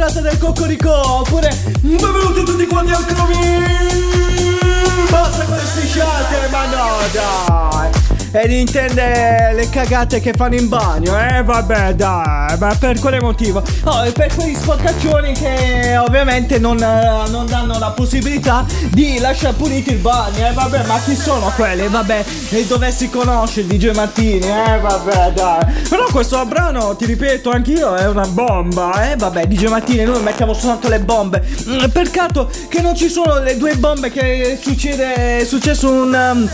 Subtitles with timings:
[0.00, 1.50] serata del Cocorico oppure
[8.42, 11.42] ed intende le cagate che fanno in bagno, eh?
[11.42, 13.62] Vabbè, dai, ma per quale motivo?
[13.84, 19.90] Oh, per quei sporcaccioni che ovviamente non, eh, non danno la possibilità di lasciare pulito
[19.90, 20.52] il bagno, eh?
[20.52, 21.86] Vabbè, ma chi sono quelli?
[21.88, 24.78] Vabbè, e dovessi conoscere DJ Martini, eh?
[24.80, 25.64] Vabbè, dai.
[25.88, 29.16] Però questo brano, ti ripeto, anch'io è una bomba, eh?
[29.16, 31.46] Vabbè, DJ Martini, noi mettiamo soltanto le bombe.
[31.68, 36.48] Mm, peccato che non ci sono le due bombe che succede, è successo un, um,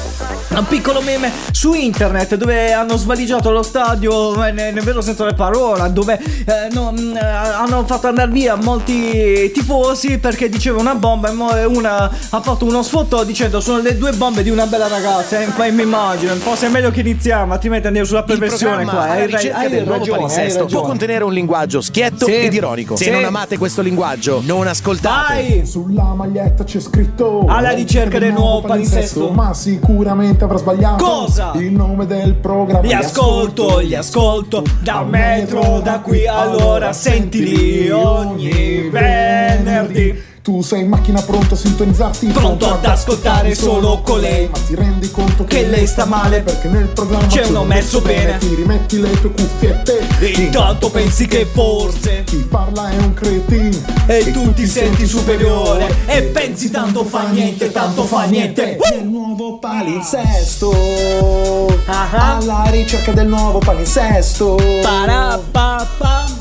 [0.57, 5.35] un piccolo meme su internet dove hanno svaligiato lo stadio eh, nel, vero senso della
[5.35, 10.95] parola, dove eh, no, mm, eh, hanno fatto andare via molti tifosi perché diceva una
[10.95, 14.87] bomba e una ha fatto uno sfoto dicendo sono le due bombe di una bella
[14.87, 15.41] ragazza.
[15.41, 19.09] Eh, mi immagino, forse è meglio che iniziamo, altrimenti andiamo sulla perversione qua.
[19.09, 22.35] Hai, hai, hai del nuovo ragione, palinsesto può contenere un linguaggio schietto sì.
[22.35, 22.97] ed ironico.
[22.97, 25.33] Se non amate questo linguaggio, non ascoltate.
[25.33, 25.67] Vai.
[25.67, 29.31] Sulla maglietta c'è scritto alla ricerca del nuovo palinsesto.
[29.31, 31.03] Ma sicuramente avrà sbagliato.
[31.03, 31.46] Cosa?
[31.55, 32.87] Il nome del programma.
[32.87, 40.35] Li ascolto, li ascolto da metro da qui, allora sentili ogni venerdì.
[40.47, 42.27] Tu sei in macchina pronto a sintonizzarti.
[42.27, 44.49] Pronto ad ascoltare solo con lei.
[44.49, 46.41] Ma ti rendi conto che, che lei sta male?
[46.43, 51.49] Perché nel programma c'è uno messo bene Ti rimetti le tue cuffiette Intanto pensi che
[51.53, 53.77] forse Chi parla è un cretino.
[54.07, 55.93] E, e tu ti senti superiore.
[56.07, 58.79] E pensi tanto fa niente, tanto fa niente.
[58.89, 60.69] Nel nuovo palinsesto.
[60.69, 61.75] Uh-huh.
[61.89, 64.57] Alla ricerca del nuovo palinsesto.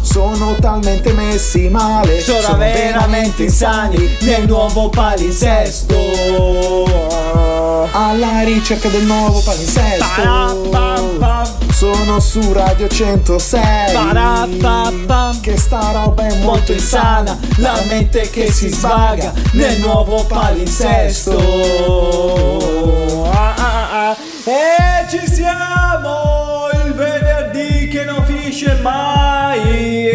[0.02, 2.22] Sono talmente messi male.
[2.22, 5.96] Sono, sono veramente insani nel nuovo palinsesto.
[7.92, 10.66] Alla ricerca del nuovo palinsesto.
[11.72, 13.94] Sono su Radio 106
[15.42, 17.38] Che sta roba è molto insana.
[17.58, 21.38] La mente che si svaga Nel nuovo palinsesto.
[23.30, 24.16] Ah, ah, ah.
[24.46, 26.70] E ci siamo.
[26.86, 30.14] Il venerdì che non finisce mai.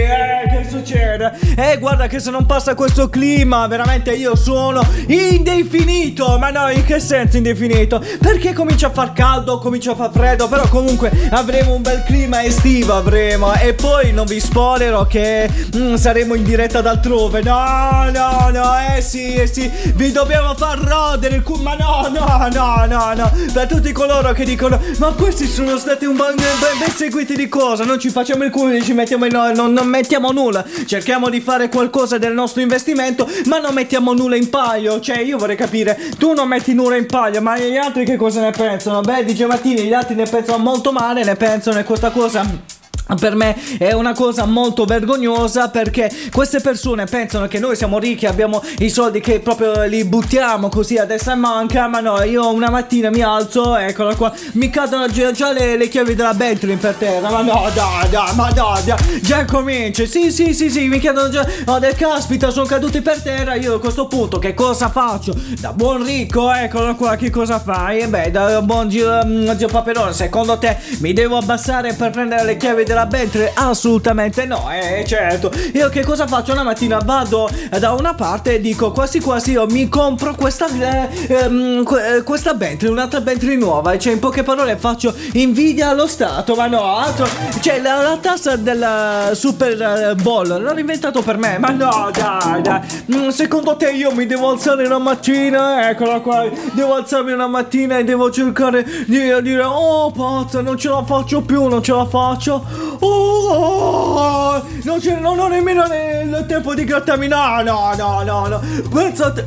[0.69, 1.33] Succede?
[1.61, 6.39] E guarda che se non passa questo clima, veramente io sono indefinito.
[6.39, 8.03] Ma no, in che senso indefinito?
[8.19, 12.43] Perché comincia a far caldo, comincia a far freddo, però comunque avremo un bel clima
[12.43, 13.53] estivo, avremo.
[13.53, 17.43] E poi non vi spoilerò che mm, saremo in diretta d'altrove.
[17.43, 21.63] No, no, no, eh sì, eh sì, vi dobbiamo far rodere il culo.
[21.63, 23.31] Ma no, no, no, no, no.
[23.53, 27.49] Per tutti coloro che dicono, ma questi sono stati un ben, ben, ben seguiti di
[27.49, 27.85] cosa?
[27.85, 31.41] Non ci facciamo il culo, ci mettiamo in, no, non, non mettiamo nulla cerchiamo di
[31.41, 35.01] fare qualcosa del nostro investimento, ma non mettiamo nulla in palio.
[35.01, 38.41] Cioè, io vorrei capire, tu non metti nulla in palio, ma gli altri che cosa
[38.41, 39.01] ne pensano?
[39.01, 42.79] Beh, dice Mattini, gli altri ne pensano molto male, ne pensano e questa cosa
[43.19, 48.27] per me è una cosa molto vergognosa perché queste persone pensano che noi siamo ricchi,
[48.27, 52.53] abbiamo i soldi che proprio li buttiamo così a destra e manca, ma no, io
[52.53, 56.95] una mattina mi alzo, eccola qua, mi cadono già, le, le, chiavi della Bentley per
[56.95, 60.99] terra, ma no, dai, dai, ma dai, dai, già comincia, sì, sì, sì, sì, mi
[60.99, 64.89] chiedono già, oh, del caspita, sono caduti per terra, io a questo punto che cosa
[64.89, 65.35] faccio?
[65.59, 68.01] Da buon ricco, eccolo qua, che cosa fai?
[68.01, 72.45] E beh, da buon Gio, mm, Gio Paperone, secondo te mi devo abbassare per prendere
[72.45, 73.51] le chiavi della della Bentley?
[73.55, 75.51] Assolutamente no, eh certo.
[75.75, 76.99] Io che cosa faccio una mattina?
[76.99, 81.85] Vado da una parte e dico quasi quasi io mi compro questa, eh, ehm,
[82.17, 83.97] eh, questa Bentley, un'altra Bentley nuova.
[83.97, 87.27] Cioè in poche parole faccio invidia allo Stato, ma no, altro.
[87.61, 92.63] Cioè la, la tassa del Super eh, Bowl l'hanno inventato per me, ma no, dai,
[92.63, 92.81] dai.
[93.15, 95.89] Mm, secondo te io mi devo alzare una mattina?
[95.89, 100.89] Eccola qua, devo alzarmi una mattina e devo cercare di dire oh pazza, non ce
[100.89, 102.80] la faccio più, non ce la faccio.
[103.01, 107.29] Oh, non non ho nemmeno il tempo di grattarmi.
[107.29, 108.61] No, no, no, no.
[108.93, 109.45] Pensate.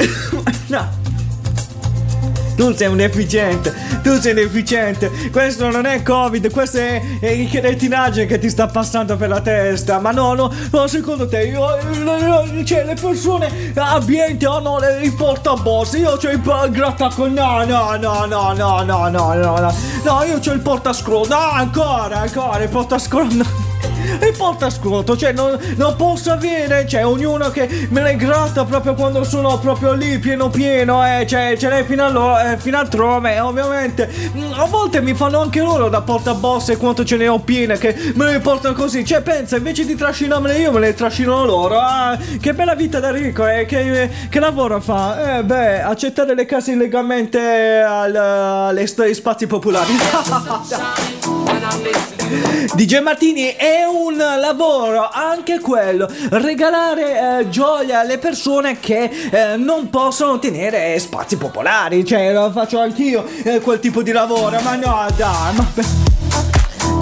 [0.68, 1.02] no.
[2.64, 5.12] Tu sei un deficiente, tu sei un deficiente.
[5.34, 9.42] Questo non è Covid, questo è, è il cretinaggine che ti sta passando per la
[9.42, 10.00] testa.
[10.00, 11.62] Ma no, no, no secondo te, io,
[12.64, 15.98] cioè, le persone abbienti hanno i portaborse.
[15.98, 17.34] Io ho il grattacol.
[17.34, 19.76] No, no, no, no, no, no, no, no, no.
[20.06, 21.28] No, io ho il portascroll.
[21.28, 23.34] No, ancora, ancora, il portascroll.
[23.34, 23.73] No
[24.04, 29.24] il portascuoto, cioè non, non, posso avere, cioè ognuno che me ne gratta proprio quando
[29.24, 34.10] sono proprio lì pieno pieno, eh, cioè ce l'hai fino, allo, eh, fino altrove, ovviamente.
[34.36, 37.96] Mm, a volte mi fanno anche loro da portabosse quanto ce ne ho piene che
[38.16, 42.18] me le portano così, cioè pensa invece di trascinarmele io me le trascino loro, ah,
[42.40, 45.38] che bella vita da ricco, eh, che, che lavoro fa?
[45.38, 49.92] Eh beh, accettare le case illegalmente al, alle spazi popolari.
[52.76, 59.90] DJ Martini è un lavoro anche quello, regalare eh, gioia alle persone che eh, non
[59.90, 65.06] possono tenere spazi popolari, cioè lo faccio anch'io eh, quel tipo di lavoro, ma no
[65.16, 66.13] dai, ma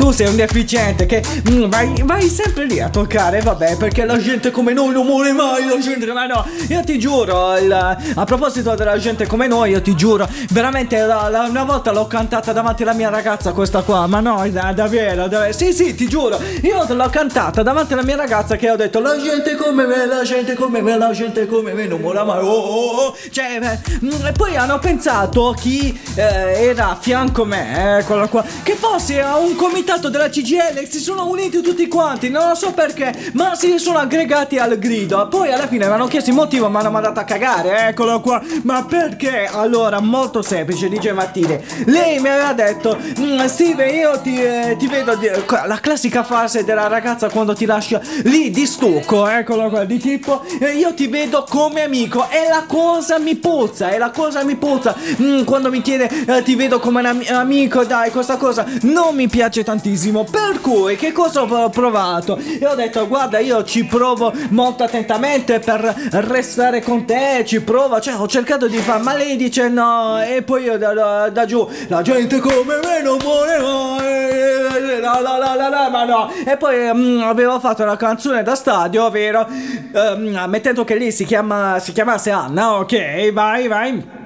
[0.02, 4.18] tu sei un deficiente che mm, vai, vai, sempre lì a toccare, vabbè, perché la
[4.18, 8.24] gente come noi non muore mai, la gente, ma no, io ti giuro, il, a
[8.26, 12.52] proposito della gente come noi, io ti giuro, veramente la, la, una volta l'ho cantata
[12.52, 16.42] davanti alla mia ragazza questa qua, ma no, da, davvero, davvero, sì sì, ti giuro,
[16.64, 20.24] io l'ho cantata davanti alla mia ragazza che ho detto la gente come me, la
[20.24, 23.18] gente come me, la gente come me, non muore mai, oh, oh, oh.
[23.30, 28.44] cioè, eh, e poi hanno pensato chi eh, era a fianco me, eh, quello qua,
[28.64, 33.14] che fosse un comitato comitato della CGL si sono uniti tutti quanti, non so perché,
[33.34, 35.28] ma si sono aggregati al grido.
[35.28, 38.42] Poi alla fine mi hanno chiesto il motivo, mi hanno mandato a cagare, eccolo qua.
[38.64, 39.50] Ma perché?
[39.52, 41.60] Allora, molto semplice, dice Mattini.
[41.86, 45.30] Lei mi aveva detto, mm, Steve, io ti, eh, ti vedo, di...
[45.30, 50.44] la classica frase della ragazza quando ti lascia lì di stucco, eccolo qua, di tipo,
[50.60, 54.56] eh, io ti vedo come amico e la cosa mi puzza, e la cosa mi
[54.56, 54.96] puzza.
[55.22, 59.16] Mm, quando mi chiede, eh, ti vedo come un am- amico, dai, questa cosa non
[59.16, 60.24] mi piace tantissimo tantissimo.
[60.24, 62.38] Per cui, che cosa ho provato?
[62.38, 65.82] E ho detto, guarda, io ci provo molto attentamente per
[66.12, 67.44] restare con te.
[67.46, 70.22] Ci provo, cioè, ho cercato di fare, ma lei dice no.
[70.22, 75.00] E poi io da, da, da giù, la gente come me non muore mai.
[75.02, 76.32] La, la, la, la, la, ma no.
[76.46, 79.48] E poi um, avevo fatto la canzone da stadio, vero?
[79.50, 84.21] Um, mettendo che lì si, chiama, si chiamasse Anna, ok, vai, vai.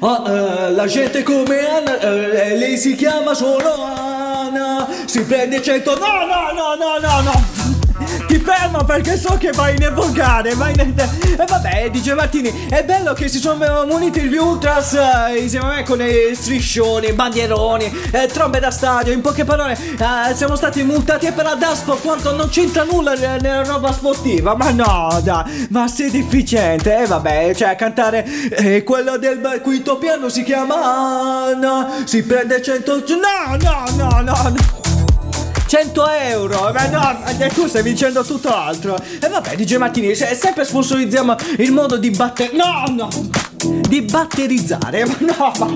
[0.00, 5.94] Oh, uh, la gente come Anna, uh, lei si chiama solo Anna, si prende 100...
[5.94, 7.79] No, no, no, no, no, no!
[8.26, 10.80] Ti fermo perché so che vai in evocare, vai in...
[10.80, 15.74] E vabbè, dice Martini, è bello che si sono muniti gli ultras eh, insieme a
[15.76, 20.82] me con i striscioni, bandieroni, eh, trombe da stadio, in poche parole, eh, siamo stati
[20.82, 25.88] multati per la Daspo quanto non c'entra nulla nella roba sportiva, ma no, dai, ma
[25.88, 32.02] sei deficiente, e eh, vabbè, cioè cantare eh, quello del quinto piano si chiama Anna,
[32.04, 33.04] si prende 100...
[33.08, 34.79] No, no, no, no, no.
[35.70, 36.72] 100 euro!
[36.72, 38.96] Ma no, tu stai vincendo tutto altro!
[39.20, 42.50] E vabbè, DJ Martini, sempre sponsorizziamo il modo di battere.
[42.54, 43.49] No, no!
[43.64, 45.08] Di batterizzare.
[45.30, 45.74] No, ma,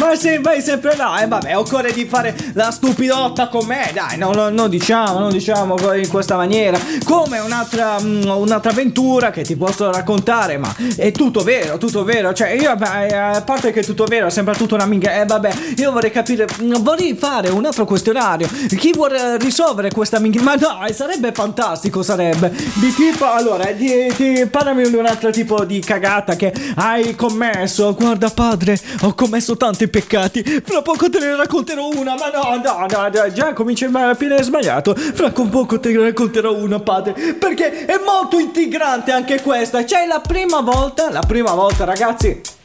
[0.00, 3.90] ma se vai sempre là, e eh, vabbè, occorre di fare la stupidotta con me.
[3.92, 6.78] Dai, non no, no, diciamo, non diciamo in questa maniera.
[7.04, 12.32] Come un'altra, mm, un'altra avventura che ti posso raccontare, ma è tutto vero, tutto vero.
[12.32, 15.14] Cioè, io, a parte che è tutto vero, sembra tutto una minchia.
[15.14, 18.48] E eh, vabbè, io vorrei capire, mm, vorrei fare un altro questionario.
[18.76, 20.42] Chi vuole risolvere questa minchia?
[20.42, 22.50] Ma dai, sarebbe fantastico, sarebbe.
[22.74, 27.92] Di tipo, allora, di, di, parlami di un altro tipo di cagata che hai commesso.
[27.94, 30.42] Guarda, padre, ho commesso tanti peccati.
[30.64, 32.14] Fra poco te ne racconterò una.
[32.14, 34.94] Ma no, no, no, no già comincia il appena sbagliato.
[34.94, 37.34] Fra poco te ne racconterò una, padre.
[37.34, 39.84] Perché è molto integrante anche questa.
[39.84, 42.56] Cioè, la prima volta, la prima volta, ragazzi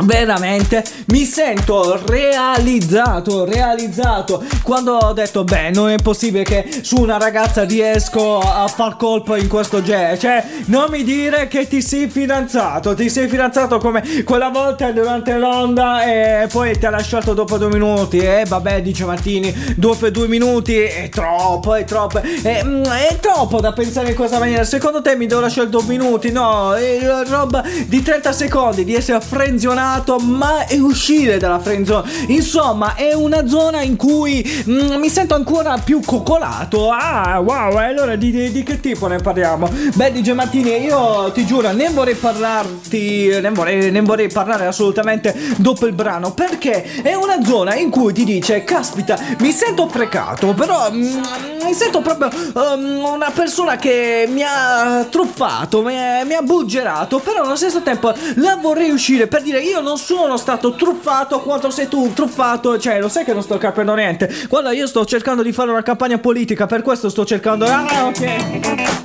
[0.00, 4.42] Veramente mi sento realizzato, realizzato.
[4.62, 9.36] Quando ho detto beh non è possibile che su una ragazza riesco a far colpo
[9.36, 14.22] in questo genere Cioè non mi dire che ti sei fidanzato, ti sei fidanzato come
[14.24, 18.16] quella volta durante l'onda e poi ti ha lasciato dopo due minuti.
[18.16, 23.60] E vabbè dice Martini, dopo due minuti è troppo, è troppo È, mm, è troppo
[23.60, 24.64] da pensare in questa maniera.
[24.64, 26.32] Secondo te mi devo lasciare due minuti?
[26.32, 32.10] No, è roba di 30 secondi di essere frenzionato abbandonato, ma è uscire dalla friendzone.
[32.28, 36.90] Insomma, è una zona in cui mm, mi sento ancora più coccolato.
[36.90, 39.68] Ah, wow, e allora di, di, di, che tipo ne parliamo?
[39.94, 45.34] Beh, DJ Martini, io ti giuro, ne vorrei parlarti, ne vorrei, ne vorrei parlare assolutamente
[45.56, 50.54] dopo il brano, perché è una zona in cui ti dice, caspita, mi sento frecato,
[50.54, 51.22] però mm,
[51.64, 57.42] mi sento proprio um, una persona che mi ha truffato, mi, mi ha buggerato, però
[57.42, 61.70] allo stesso tempo la vorrei uscire per dire io io non sono stato truffato quanto
[61.70, 62.78] sei tu truffato.
[62.78, 64.30] Cioè, lo sai che non sto capendo niente.
[64.48, 67.64] Guarda, io sto cercando di fare una campagna politica, per questo sto cercando.
[67.64, 69.00] Ah, ok.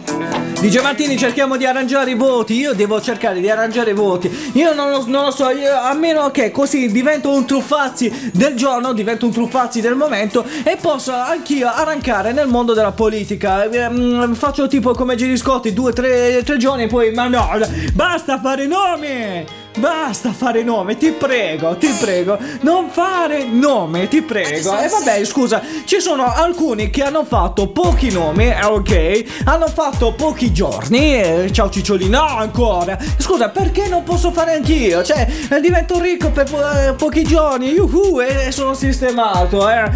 [0.60, 4.74] Dice Martini cerchiamo di arrangiare i voti Io devo cercare di arrangiare i voti Io
[4.74, 8.94] non lo, non lo so io, A meno che così divento un truffazzi del giorno
[8.94, 14.68] Divento un truffazzi del momento E posso anch'io arrancare nel mondo della politica ehm, Faccio
[14.68, 17.50] tipo come Giri Scotti Due, tre, tre giorni e poi Ma no
[17.94, 24.78] Basta fare nomi basta fare nome, ti prego, ti prego, non fare nome, ti prego.
[24.80, 30.14] E vabbè, scusa, ci sono alcuni che hanno fatto pochi nomi, eh, ok, hanno fatto
[30.14, 32.98] pochi giorni, eh, ciao Ciccioli, no ancora.
[33.18, 35.04] Scusa, perché non posso fare anch'io?
[35.04, 39.90] Cioè, eh, divento ricco per po- eh, pochi giorni, yuhu, e sono sistemato, eh.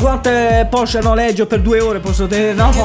[0.00, 2.52] Quante Porsche noleggio per due ore posso tenere?
[2.54, 2.82] No, no.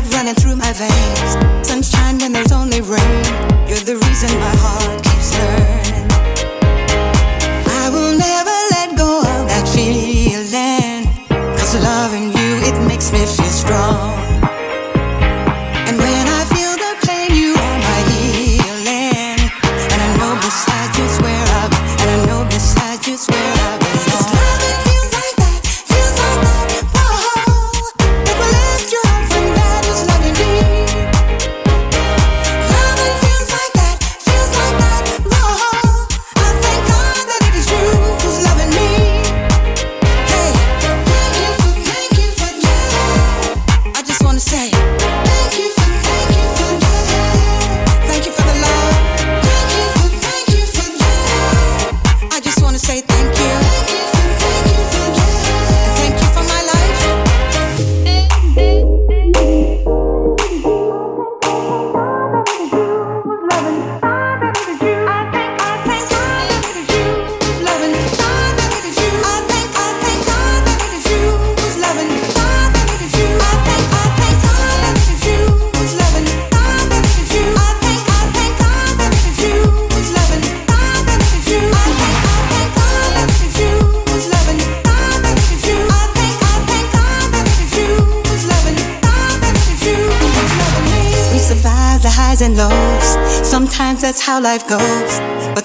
[0.00, 3.24] Blood running through my veins, sunshine when there's only rain,
[3.68, 5.77] you're the reason my heart keeps learning.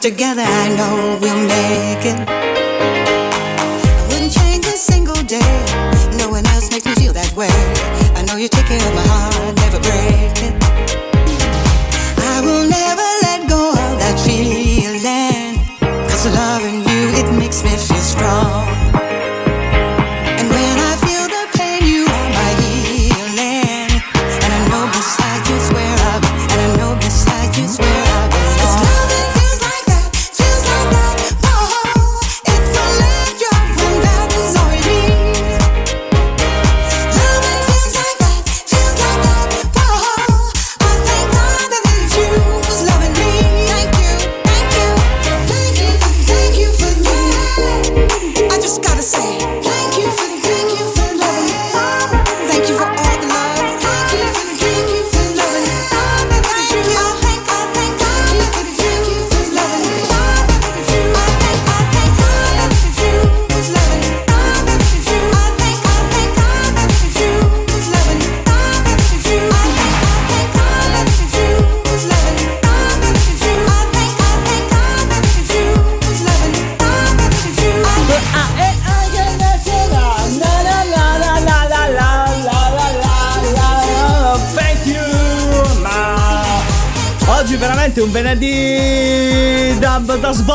[0.04, 0.53] Together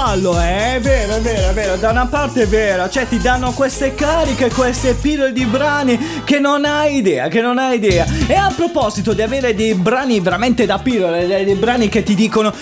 [0.08, 0.76] sballo, eh?
[0.76, 1.76] È vero, è vero, è vero.
[1.76, 6.38] Da una parte è vero, cioè ti danno queste cariche, queste pillole di brani che
[6.38, 8.06] non hai idea, che non hai idea.
[8.26, 12.52] E a proposito di avere dei brani veramente da pillole, dei brani che ti dicono,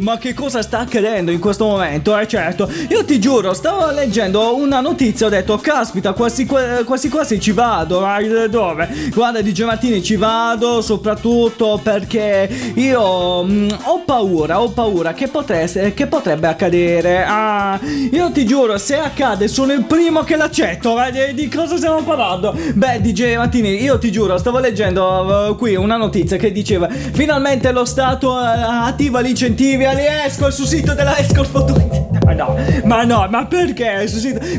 [0.00, 2.16] ma che cosa sta accadendo in questo momento?
[2.16, 7.40] Eh certo, io ti giuro, stavo leggendo una notizia, ho detto, caspita, quasi quasi, quasi
[7.40, 8.88] ci vado, ma dove?
[9.12, 15.28] Guarda, di Martini ci vado, soprattutto perché io mh, mm, ho paura, ho paura che
[15.28, 17.24] potesse, che potrebbe accadere.
[17.26, 17.78] Ah,
[18.10, 21.02] io ti giuro, se accade, sono il primo che l'accetto.
[21.02, 22.56] Eh, di cosa stiamo parlando?
[22.74, 27.72] Beh, DJ Mattini, io ti giuro, stavo leggendo uh, qui una notizia che diceva: Finalmente
[27.72, 32.13] lo Stato uh, attiva gli incentivi all'ESCO sul sito della Escort.
[32.24, 34.08] Ma no, ma no, ma perché?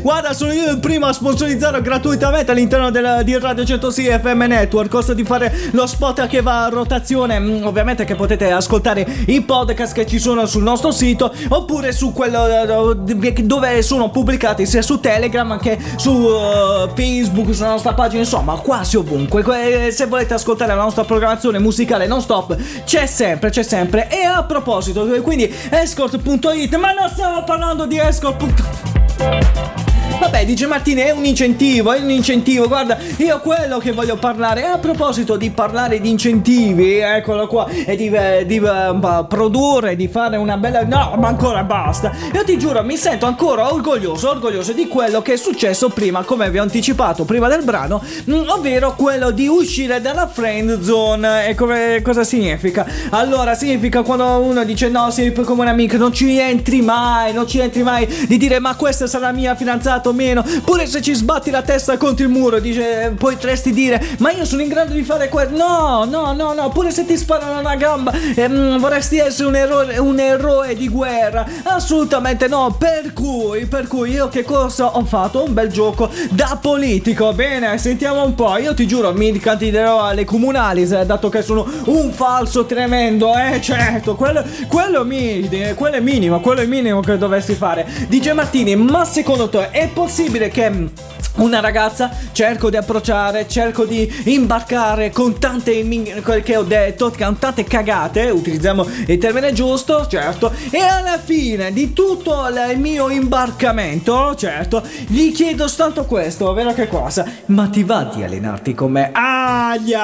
[0.00, 4.88] Guarda, sono io il primo a sponsorizzare gratuitamente all'interno del, di Radio 106 FM Network.
[4.88, 7.40] Costa di fare lo spot che va a rotazione.
[7.40, 12.12] Mm, ovviamente che potete ascoltare i podcast che ci sono sul nostro sito oppure su
[12.12, 18.22] quello eh, dove sono pubblicati sia su Telegram che su uh, Facebook, sulla nostra pagina,
[18.22, 19.90] insomma, quasi ovunque.
[19.90, 24.08] Se volete ascoltare la nostra programmazione musicale non stop, c'è sempre, c'è sempre.
[24.08, 27.54] E a proposito, quindi escort.it, ma non stiamo parlando
[27.86, 29.95] di escort.
[30.18, 32.66] Vabbè, dice Martini, è un incentivo, è un incentivo.
[32.68, 34.64] Guarda, io quello che voglio parlare.
[34.64, 40.08] A proposito di parlare di incentivi, eccolo qua, e di, eh, di uh, produrre, di
[40.08, 40.84] fare una bella.
[40.84, 42.12] No, ma ancora basta.
[42.32, 46.50] Io ti giuro, mi sento ancora orgoglioso, orgoglioso di quello che è successo prima, come
[46.50, 51.48] vi ho anticipato prima del brano, mh, mm, ovvero quello di uscire dalla friend zone.
[51.48, 52.86] E come, cosa significa?
[53.10, 57.46] Allora, significa quando uno dice no, sei come un amico, non ci entri mai, non
[57.46, 60.44] ci entri mai, di dire ma questa sarà mia fidanzata o meno.
[60.64, 64.62] Pure se ci sbatti la testa contro il muro, dice, potresti dire, ma io sono
[64.62, 65.56] in grado di fare questo.
[65.56, 69.98] No, no, no, no, pure se ti sparano una gamba, ehm, vorresti essere un eroe,
[69.98, 71.46] un eroe di guerra.
[71.64, 72.74] Assolutamente no.
[72.78, 75.44] Per cui, per cui io che cosa ho fatto?
[75.44, 77.32] Un bel gioco da politico.
[77.32, 78.56] Bene, sentiamo un po'.
[78.58, 83.32] Io ti giuro, mi candiderò alle comunali, dato che sono un falso tremendo.
[83.34, 87.86] Eh, certo, quello, quello, mi, quello è minimo, quello è minimo che dovessi fare.
[88.08, 90.90] DJ Martini, ma secondo te è possibile che
[91.36, 95.84] una ragazza cerco di approcciare, cerco di imbarcare con tante
[96.22, 101.72] quel che ho detto, con tante cagate, utilizziamo il termine giusto, certo, e alla fine
[101.72, 107.24] di tutto il mio imbarcamento, certo, gli chiedo soltanto questo, ovvero che cosa?
[107.46, 109.10] Ma ti va di allenarti con me?
[109.12, 110.00] Aia!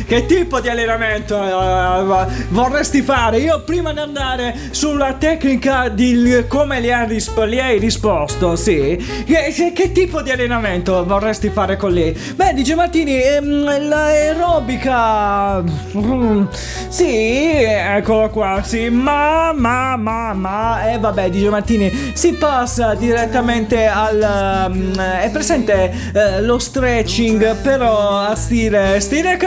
[0.05, 3.39] Che tipo di allenamento uh, vorresti fare?
[3.39, 7.07] Io prima di andare sulla tecnica di come li hai
[7.43, 8.97] risposto gli hai risposto, sì.
[9.25, 12.17] Che, che, tipo di allenamento vorresti fare con lei?
[12.35, 15.61] Beh, dice Martini, ehm, l'aerobica.
[15.61, 16.45] Mm,
[16.87, 18.89] sì, eccolo qua, sì.
[18.89, 20.87] Ma, ma, ma, ma.
[20.87, 24.69] E eh, vabbè, dice Martini, si passa direttamente al.
[24.71, 28.99] Um, è presente uh, lo stretching, però a stile.
[28.99, 29.37] Stile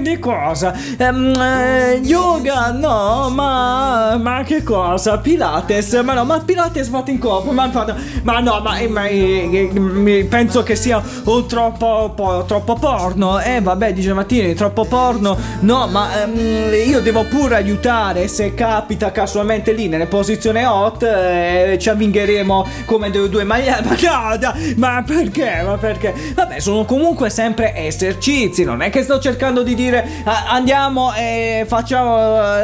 [0.00, 0.74] di cosa?
[0.98, 1.32] Um,
[2.02, 4.16] yoga, no, ma.
[4.16, 5.18] Ma che cosa?
[5.18, 7.70] Pilates, ma no, ma Pilates fatto in coppia ma,
[8.22, 13.40] ma no, ma, ma eh, penso che sia un troppo, po, troppo porno.
[13.40, 15.36] Eh, vabbè, dice Mattini, troppo porno.
[15.60, 21.02] No, ma ehm, io devo pure aiutare se capita casualmente lì nelle posizioni hot.
[21.02, 23.84] Eh, ci avvingheremo come due, due magliette.
[24.06, 25.62] Ma no, da, ma perché?
[25.64, 26.14] Ma perché?
[26.34, 28.64] Vabbè, sono comunque sempre esercizi.
[28.64, 32.16] Non è che sto cercando di dire andiamo e facciamo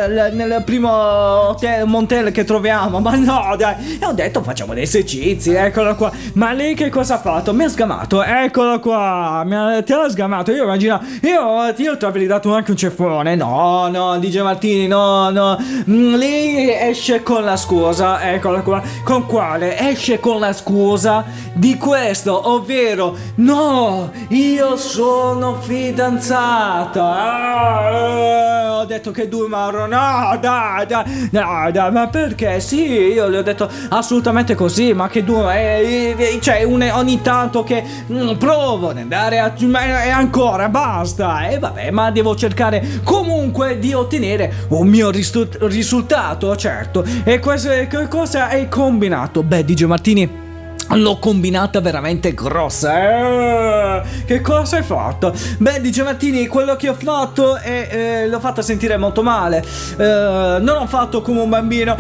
[0.05, 3.01] eh, nel primo hotel, Montel che troviamo.
[3.01, 3.99] Ma no, dai.
[4.01, 6.11] E ho detto facciamo dei esercizi, eccolo qua.
[6.35, 7.53] Ma lei che cosa ha fatto?
[7.53, 9.43] Mi ha sgamato, eccolo qua.
[9.45, 10.53] Mi ha, ti ha sgamato.
[10.53, 13.35] Io immagino, io, ti avrei dato anche un ceffone.
[13.35, 15.59] No, no, dice Martini, no, no.
[15.89, 18.83] Mm, lei esce con la scusa, eccola qua.
[19.05, 19.79] Con quale?
[19.79, 27.03] Esce con la scusa di questo, ovvero, no, io sono fidanzata.
[27.03, 32.61] Ah, ho detto che due marro, no, dai, dai, dai, dai, ma perché?
[32.61, 35.51] Sì, io le ho detto assolutamente così ma che duro.
[35.51, 39.53] Eh, eh, cioè, un, ogni tanto che mm, provo ad andare a.
[39.57, 41.49] E ancora, basta.
[41.49, 47.05] E vabbè, ma devo cercare comunque di ottenere un mio risu- risultato, certo.
[47.25, 47.71] E questo,
[48.09, 49.43] cosa hai combinato?
[49.43, 50.42] Beh, DJ Martini.
[50.91, 54.01] L'ho combinata veramente grossa.
[54.01, 55.33] Eh, che cosa hai fatto?
[55.59, 57.89] Beh, dice Martini, quello che ho fatto è.
[57.91, 59.65] Eh, l'ho fatta sentire molto male.
[59.97, 61.97] Eh, non ho fatto come un bambino.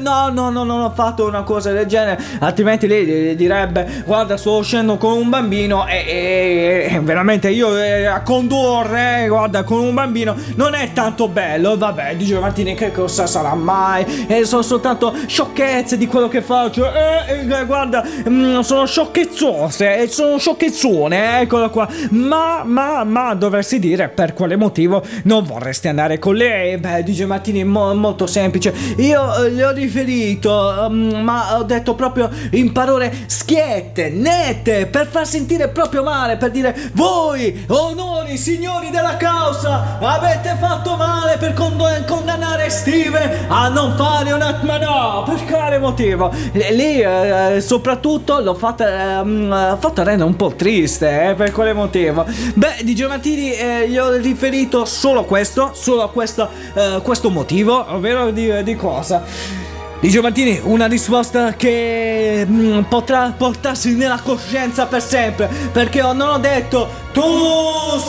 [0.00, 2.22] No, no, no, non ho fatto una cosa del genere.
[2.38, 5.86] Altrimenti lei direbbe: Guarda, sto uscendo con un bambino.
[5.86, 11.76] E, e, veramente io eh, a condurre, guarda, con un bambino non è tanto bello.
[11.76, 14.28] Vabbè, dice Martini, che cosa sarà mai?
[14.44, 20.08] Sono soltanto sciocchezze di quello che faccio faccio eh, eh, guarda mh, mm, sono sciocchezzose
[20.08, 21.88] sono sciocchezzone eccolo qua.
[22.10, 26.76] Ma ma ma dovresti dire per quale motivo non vorresti andare con lei?
[26.76, 28.74] Beh dice Martini mo- molto semplice.
[28.98, 30.50] Io eh, le ho riferito
[30.88, 36.50] um, ma ho detto proprio in parole schiette nette per far sentire proprio male per
[36.50, 43.94] dire voi onori signori della causa avete fatto male per con- condannare Steve a non
[43.96, 50.28] fare una ma no per quale motivo lì eh, soprattutto l'ho fatta, eh, fatta rendere
[50.28, 52.26] un po' triste, eh, per quale motivo?
[52.54, 58.30] Beh, di Giovanni eh, gli ho riferito solo questo, solo questo, eh, questo motivo, ovvero
[58.30, 59.69] di, di cosa?
[60.00, 66.38] Di Giovantini, una risposta che mm, potrà portarsi nella coscienza per sempre, perché non ho
[66.38, 67.22] detto tu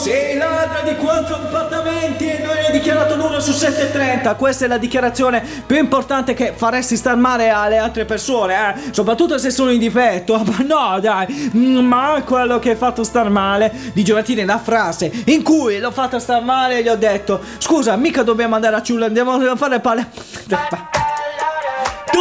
[0.02, 4.36] sei ladra di quattro appartamenti e noi hai dichiarato l'uno su 730.
[4.36, 8.82] Questa è la dichiarazione più importante che faresti star male alle altre persone, eh?
[8.92, 10.42] soprattutto se sono in difetto.
[10.48, 15.12] Ma no, dai, mm, ma quello che hai fatto star male di Giovantini, la frase
[15.26, 19.08] in cui l'ho fatta star male, gli ho detto: Scusa, mica dobbiamo andare a Ciulla,
[19.08, 20.08] andiamo a fare palle.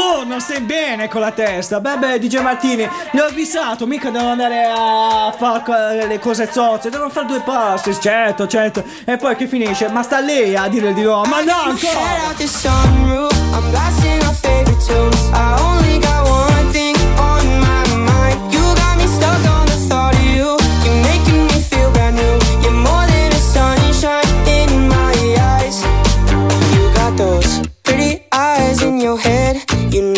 [0.00, 1.78] Tu non stai bene con la testa.
[1.80, 6.88] Beh, beh, DJ Martini, gli ho avvisato, mica devo andare a fare le cose zozze,
[6.88, 8.82] devo fare due passi, certo, certo.
[9.04, 9.88] E poi che finisce?
[9.88, 12.30] Ma sta lei a dire di no, ma no ancora!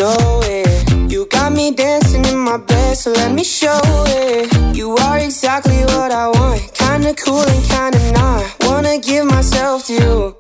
[0.03, 0.67] Know it.
[1.13, 4.77] You got me dancing in my bed, so let me show it.
[4.77, 6.61] You are exactly what I want.
[6.75, 8.43] Kinda cool and kinda not.
[8.67, 10.32] Wanna give myself to you.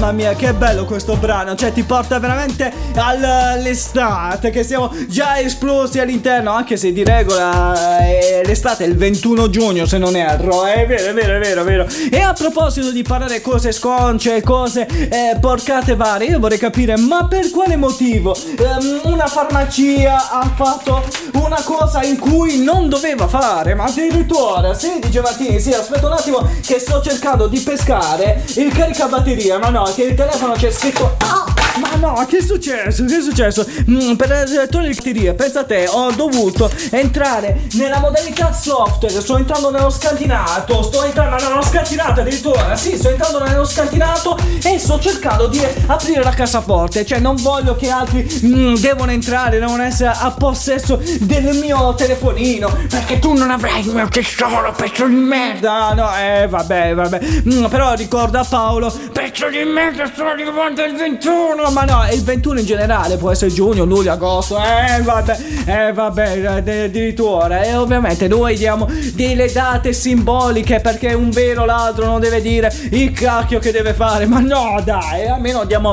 [0.00, 1.54] Mamma mia che bello questo brano.
[1.54, 8.42] Cioè ti porta veramente all'estate che siamo già esplosi all'interno anche se di regola eh,
[8.44, 11.64] l'estate è il 21 giugno se non erro è vero è vero è vero è
[11.64, 11.86] vero.
[12.10, 17.26] E a proposito di parlare cose sconce cose eh, porcate varie io vorrei capire ma
[17.26, 23.74] per quale motivo ehm, una farmacia ha fatto una cosa in cui non doveva fare
[23.74, 28.72] ma addirittura sì dice Martini sì aspetta un attimo che sto cercando di pescare il
[28.72, 33.04] caricabatteria ma no che il telefono c'è scritto ma no che è successo?
[33.04, 33.66] Che è successo?
[33.88, 39.36] Mm, per togliere il batteria pensa a te ho dovuto entrare nella modalità software sto
[39.36, 45.00] entrando nello scantinato sto entrando nello scantinato addirittura sì sto entrando nello scantinato e sto
[45.00, 50.12] cercando di aprire la cassaforte cioè non voglio che altri mm, devono entrare devono essere
[50.14, 55.92] a possesso del mio telefonino perché tu non avrai il mio tesoro pezzo di merda.
[55.94, 57.20] No eh vabbè vabbè.
[57.48, 62.22] Mm, però ricorda Paolo pezzo di merda sto arrivando il 21 ma no è il
[62.22, 67.62] 21 in generale può essere giugno luglio agosto eh vabbè eh vabbè eh, addirittura.
[67.62, 73.12] E ovviamente noi diamo delle date simboliche perché un vero ladro non deve dire il
[73.12, 75.92] cacchio che deve fare ma no dai almeno diamo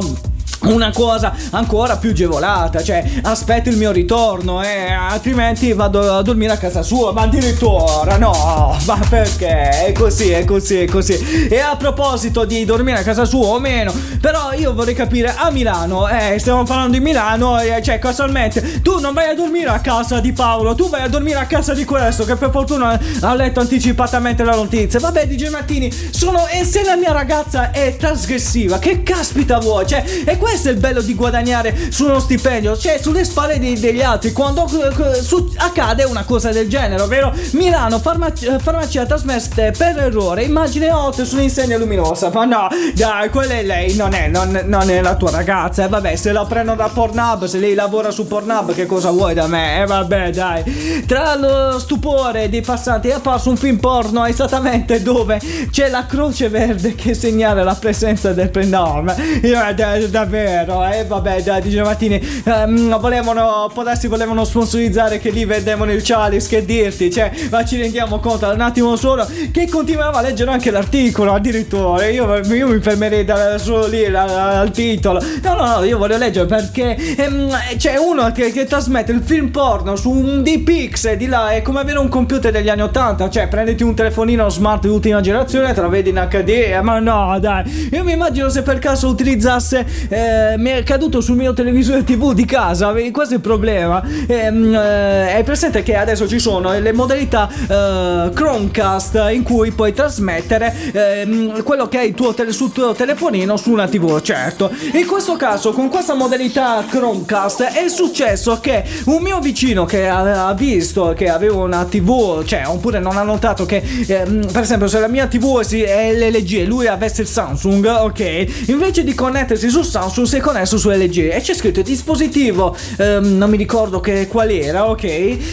[0.61, 6.53] una cosa ancora più agevolata, cioè aspetto il mio ritorno, eh, altrimenti vado a dormire
[6.53, 9.85] a casa sua, ma addirittura no, ma perché?
[9.85, 11.47] È così, è così, è così.
[11.47, 15.51] E a proposito di dormire a casa sua o meno, però io vorrei capire a
[15.51, 19.79] Milano, eh, stiamo parlando di Milano, eh, cioè casualmente, tu non vai a dormire a
[19.79, 23.33] casa di Paolo, tu vai a dormire a casa di questo che per fortuna ha
[23.35, 24.99] letto anticipatamente la notizia.
[24.99, 29.85] Vabbè, DJ Martini, sono e se la mia ragazza è trasgressiva, che caspita vuoi?
[29.85, 30.03] Cioè,
[30.37, 34.31] questo è il bello di guadagnare su uno stipendio, cioè sulle spalle dei- degli altri,
[34.31, 40.43] quando eh, su- accade una cosa del genere, ovvero Milano, farmacia, farmacia trasmette per errore
[40.43, 42.29] immagine 8 su un'insegna luminosa.
[42.33, 45.85] Ma no, dai, quella è lei, non è, non, non è la tua ragazza.
[45.85, 49.33] E vabbè, se la prendo da Pornhub, se lei lavora su Pornhub, che cosa vuoi
[49.33, 49.81] da me?
[49.81, 51.03] E vabbè, dai.
[51.05, 55.39] Tra lo stupore dei passanti è apparso un film porno esattamente dove
[55.71, 59.15] c'è la croce verde che segnala la presenza del prenome.
[59.43, 60.85] Io, da- davvero, davvero?
[60.85, 66.01] E eh, vabbè, dai, dice Martini, ehm, volevano, potessi volevano sponsorizzare che lì vendevano il
[66.03, 70.51] Chalice, che dirti, cioè, ma ci rendiamo conto un attimo solo che continuava a leggere
[70.51, 75.21] anche l'articolo, addirittura, io, io mi fermerei da, solo lì al titolo.
[75.41, 79.49] No, no, no, io voglio leggere perché ehm, c'è uno che, che, trasmette il film
[79.49, 83.47] porno su un D-Pix di là, è come avere un computer degli anni 80, cioè
[83.47, 87.89] prenditi un telefonino smart di ultima generazione, te la vedi in HD, ma no, dai,
[87.91, 90.26] io mi immagino se per caso utilizzasse, eh,
[90.57, 94.03] mi è caduto sul mio televisore TV di casa, questo è il problema.
[94.27, 99.93] Ehm, eh, è presente che adesso ci sono le modalità eh, Chromecast in cui puoi
[99.93, 104.71] trasmettere ehm, quello che hai tuo tele- sul tuo telefonino su una TV, certo.
[104.93, 110.53] In questo caso, con questa modalità Chromecast, è successo che un mio vicino che ha,
[110.53, 114.99] visto che avevo una TV, cioè, oppure non ha notato che, ehm, per esempio, se
[114.99, 119.81] la mia TV è l'LG e lui avesse il Samsung, ok, invece di connettersi su
[119.81, 124.27] Samsung si è connesso su LG e c'è scritto dispositivo, ehm, non mi ricordo che,
[124.27, 125.03] qual era, ok,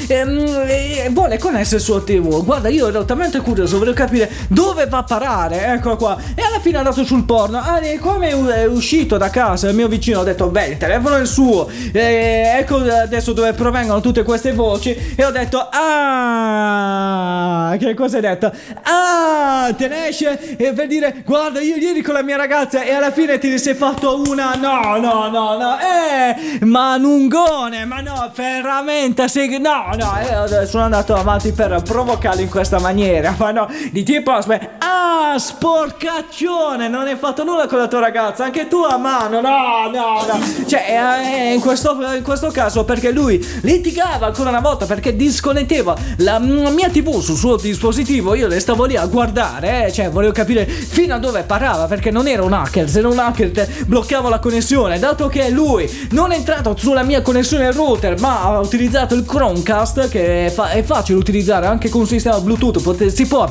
[0.09, 2.45] ehm, e vuole connettere il suo TV.
[2.45, 6.19] Guarda, io ero talmente curioso, volevo capire dove va a parare, eccolo qua.
[6.35, 7.59] E alla fine è andato sul porno.
[7.59, 11.17] Ah, e come è uscito da casa il mio vicino, ha detto, beh, il telefono
[11.17, 11.69] è il suo.
[11.93, 14.97] E ecco adesso dove provengono tutte queste voci.
[15.15, 16.95] E ho detto, ah,
[17.79, 18.53] che cosa hai detto?
[18.83, 22.93] Ah, te ne esce e per dire, guarda, io ieri con la mia ragazza e
[22.93, 29.29] alla fine ti sei fatto una, no, no, no, no, eh, manungone, ma no, veramente,
[29.29, 34.03] sei, no, no, eh, sono andato avanti per provocarlo in questa maniera, ma no, di
[34.03, 38.97] tipo, aspetta, ah, sporcaccione, non hai fatto nulla con la tua ragazza, anche tu a
[38.97, 44.51] mano, no, no, no, cioè, eh, in, questo, in questo caso perché lui litigava ancora
[44.51, 49.07] una volta perché disconnetteva la mia tv sul suo dispositivo, io le stavo lì a
[49.07, 52.99] guardare, eh, cioè, volevo capire fino a dove parava, perché non era un hacker, se
[52.99, 53.53] era un hacker
[53.87, 58.59] bloccavo la connessione, dato che lui non è entrato sulla mia connessione router, ma ha
[58.59, 63.07] utilizzato il Chromecast, che è, fa- è facile utilizzare anche con un sistema Bluetooth, pot-
[63.07, 63.49] si può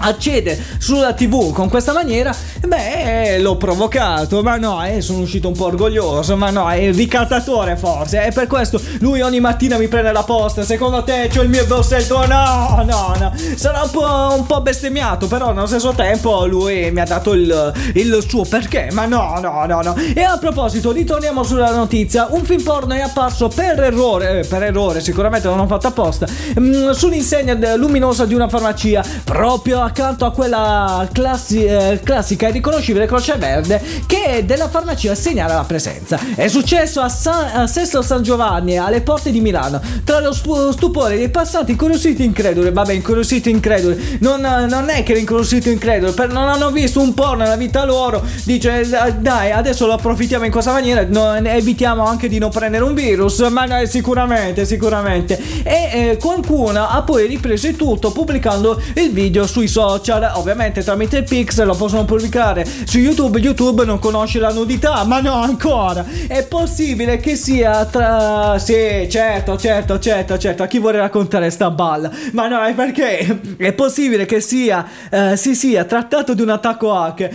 [0.00, 2.34] accede sulla tv con questa maniera
[2.66, 7.76] beh l'ho provocato ma no eh, sono uscito un po' orgoglioso ma no è ricattatore
[7.76, 11.48] forse e per questo lui ogni mattina mi prende la posta secondo te c'ho il
[11.48, 16.46] mio bossetto no no no sarà un po', un po', bestemmiato però nello stesso tempo
[16.46, 19.94] lui mi ha dato il, il suo perché ma no no no no.
[20.14, 24.62] E a proposito ritorniamo sulla notizia un film porno è apparso per errore eh, per
[24.62, 29.89] errore sicuramente non ho fatto apposta mh, mm, sull'insegna luminosa di una farmacia proprio a
[29.90, 35.64] accanto a quella classi- eh, classica e riconoscibile croce verde che della farmacia segnala la
[35.64, 36.18] presenza.
[36.34, 41.16] È successo a, San, a Sesto San Giovanni, alle porte di Milano, tra lo stupore
[41.16, 42.70] dei passanti incuriositi increduli.
[42.70, 44.18] Vabbè, incuriositi increduli.
[44.20, 48.22] Non, non è che incuriositi increduli, per, non hanno visto un porno nella vita loro.
[48.44, 52.94] Dice, dai, adesso lo approfittiamo in questa maniera, no, evitiamo anche di non prendere un
[52.94, 53.40] virus.
[53.50, 55.38] Ma no, sicuramente, sicuramente.
[55.64, 60.82] E eh, qualcuno ha poi ripreso il tutto pubblicando il video sui social social, ovviamente
[60.82, 63.38] tramite il Pix lo possono pubblicare su YouTube.
[63.38, 66.04] YouTube non conosce la nudità, ma no, ancora.
[66.26, 68.58] È possibile che sia tra.
[68.58, 70.62] Sì, certo, certo, certo, certo.
[70.62, 72.10] A chi vuole raccontare sta balla?
[72.32, 74.86] Ma no, è perché è possibile che sia.
[75.10, 77.30] Uh, si sia trattato di un attacco hack.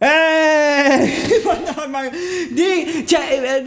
[0.00, 2.02] Eh, ma no, ma
[2.50, 3.62] di, cioè, eh,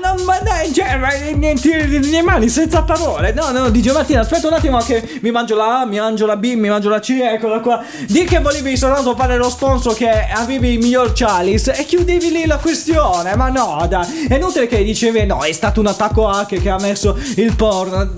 [0.00, 3.34] ma, ma dai, cioè, ma, niente, le mani senza parole.
[3.34, 6.36] No, no, dice Martina, aspetta un attimo che mi mangio la A, mi mangio la
[6.36, 7.84] B, mi mangio la C, eccola qua.
[8.06, 12.46] Di che volevi soltanto fare lo sponsor che avevi il miglior chalice e chiudevi lì
[12.46, 13.36] la questione.
[13.36, 16.78] Ma no, dai, è inutile che dicevi, no, è stato un attacco hack che ha
[16.78, 18.10] messo il porno.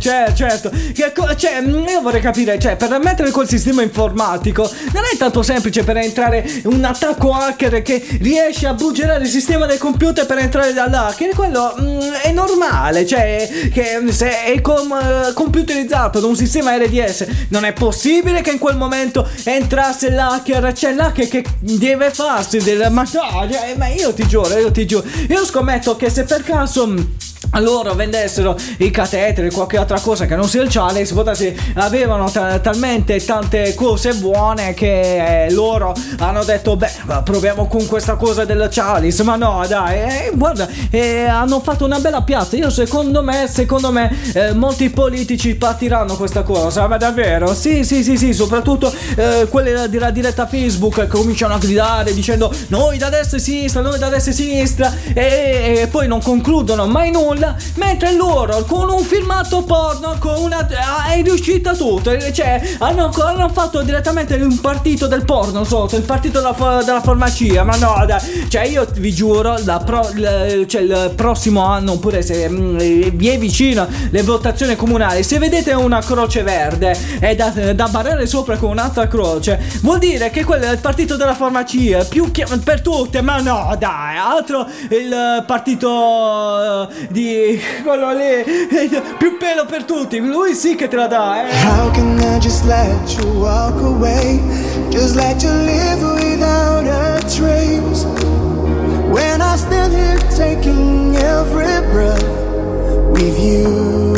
[0.00, 5.16] Cioè, certo, che, cioè, io vorrei capire, cioè, per mettere quel sistema informatico non è
[5.16, 9.78] tanto semplice semplice per entrare un attacco hacker che riesce a bugerare il sistema del
[9.78, 11.34] computer per entrare dall'hacker.
[11.34, 17.26] Quello mm, è normale, cioè che se è com- eh, computerizzato da un sistema RDS
[17.48, 20.72] non è possibile che in quel momento entrasse l'hacker.
[20.72, 22.86] C'è l'hacker che deve farsi del...
[22.90, 25.04] Ma no, cioè, ma io ti giuro, io ti giuro.
[25.28, 26.98] Io scommetto che se per caso mm,
[27.60, 32.60] loro vendessero i cateteri qualche altra cosa che non sia il Chalice potessi avevano t-
[32.60, 36.90] talmente tante cose buone che eh, loro hanno detto beh
[37.24, 41.98] proviamo con questa cosa del Chalice ma no dai eh, guarda eh, hanno fatto una
[41.98, 42.56] bella piazza.
[42.56, 47.54] Io secondo me secondo me eh, molti politici partiranno questa cosa ma davvero?
[47.54, 52.98] Sì sì sì sì soprattutto eh, quelli della diretta Facebook cominciano a gridare dicendo noi
[52.98, 57.10] da destra e sinistra noi da destra e sinistra e, e poi non concludono mai
[57.10, 60.66] nulla nulla, mentre loro con un filmato porno, con una...
[61.08, 66.40] è riuscita tutto, cioè hanno, hanno fatto direttamente un partito del porno sotto, il partito
[66.40, 71.64] della, della farmacia, ma no, dai, cioè io vi giuro, pro, il, cioè il prossimo
[71.64, 72.78] anno, oppure se mm,
[73.12, 78.26] vi è vicino le votazioni comunali, se vedete una croce verde e da, da barrare
[78.26, 82.44] sopra con un'altra croce, vuol dire che quello è il partito della farmacia, più che
[82.64, 88.44] per tutte, ma no, dai, altro il partito eh, di quello lì,
[89.18, 91.52] più pelo per tutti, lui sì che te la dà, eh.
[91.64, 94.40] How can I just let you walk away?
[94.90, 98.04] Just let you live without a trace.
[99.10, 102.24] When I stand here taking every breath
[103.10, 104.14] with you.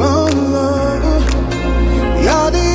[0.00, 0.78] Oh, oh.
[2.22, 2.67] You're the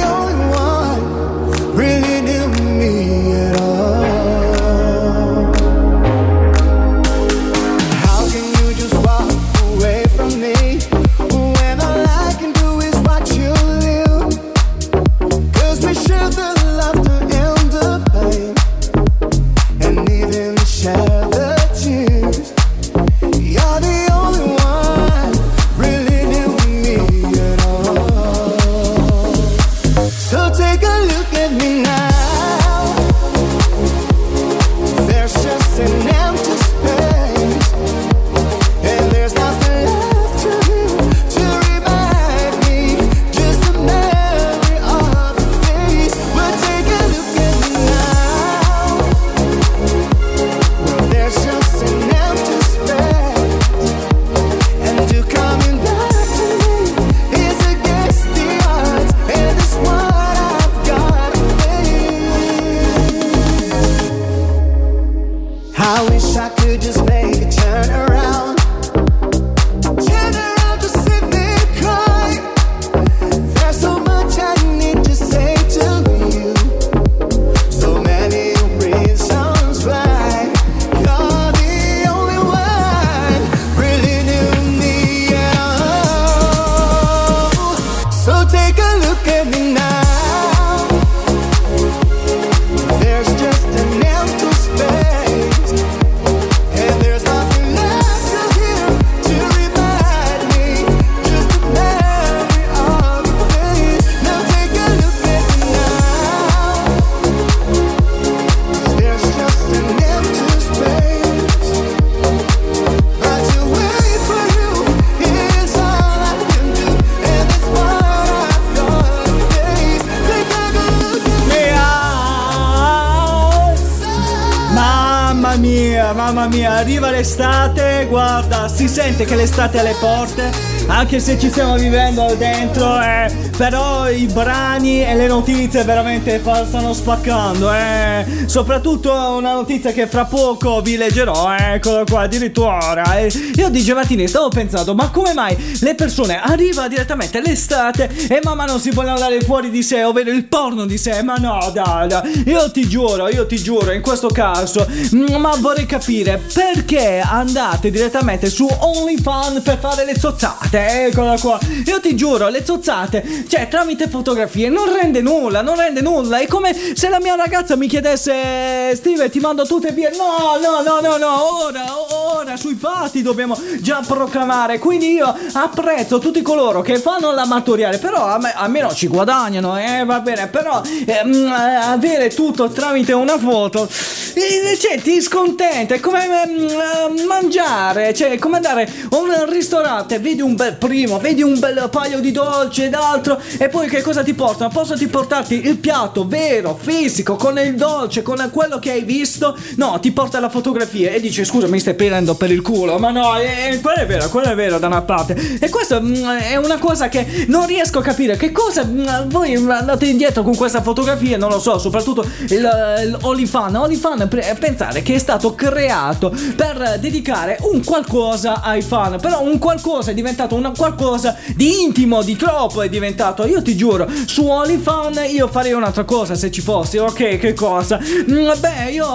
[126.85, 130.51] l'estate, guarda, si sente che l'estate è alle porte,
[130.87, 136.93] anche se ci stiamo vivendo dentro, eh, però i brani e le notizie veramente stanno
[136.93, 138.25] spaccando, eh.
[138.45, 143.17] Soprattutto una notizia che fra poco vi leggerò, eh, eccola qua, addirittura.
[143.19, 143.31] Eh.
[143.55, 148.65] Io di Gematini stavo pensando, ma come mai le persone arriva direttamente l'estate e mamma
[148.65, 151.21] non si vogliono dare fuori di sé, ovvero il porno di sé?
[151.21, 152.43] Ma no, dai, dai.
[152.47, 154.85] io ti giuro, io ti giuro, in questo caso,
[155.15, 161.59] mm, ma vorrei capire perché andate direttamente su OnlyFans per fare le zozzate, eccola qua.
[161.85, 166.39] Io ti giuro, le zozzate, cioè tramite fotografie, non rende nulla, non rende nulla.
[166.39, 170.09] È come se la mia ragazza mi chiedesse, Steve, ti mando tutte via.
[170.09, 172.12] No, no, no, no, no, ora, ora,
[172.57, 174.79] sui fatti dobbiamo già proclamare.
[174.79, 180.03] Quindi io apprezzo tutti coloro che fanno l'amatoriale, però a me, almeno ci guadagnano, eh,
[180.05, 183.87] va bene, però ehm, avere tutto tramite una foto,
[184.33, 190.41] eh, cioè, ti scontenta, è come ehm, mangiare, cioè, come andare a un ristorante, vedi
[190.41, 194.23] un bel primo, vedi un bel paio di dolci ed altro, e poi che cosa
[194.23, 194.69] ti portano?
[194.69, 199.55] Possono portarti il piatto vero, fisico, con il dolce, con quello che hai visto?
[199.75, 203.11] No, ti porta la fotografia e dici scusa mi stai prendendo per il culo, ma
[203.11, 205.57] no, eh, eh quello è vero, quello è vero da una parte.
[205.59, 209.55] E questo mm, è una cosa che non riesco a capire, che cosa mm, voi
[209.55, 213.75] andate indietro con questa fotografia, non lo so, soprattutto il Olifan.
[213.75, 214.27] Olifan
[214.59, 220.13] pensare che è stato creato per dedicare un qualcosa ai fan, però un qualcosa è
[220.13, 223.45] diventato un qualcosa di intimo, di troppo è diventato.
[223.45, 227.37] Io ti giuro, su OnlyFans io farei un'altra cosa se ci fossi, ok?
[227.37, 227.99] Che cosa?
[227.99, 229.05] Mm, beh, io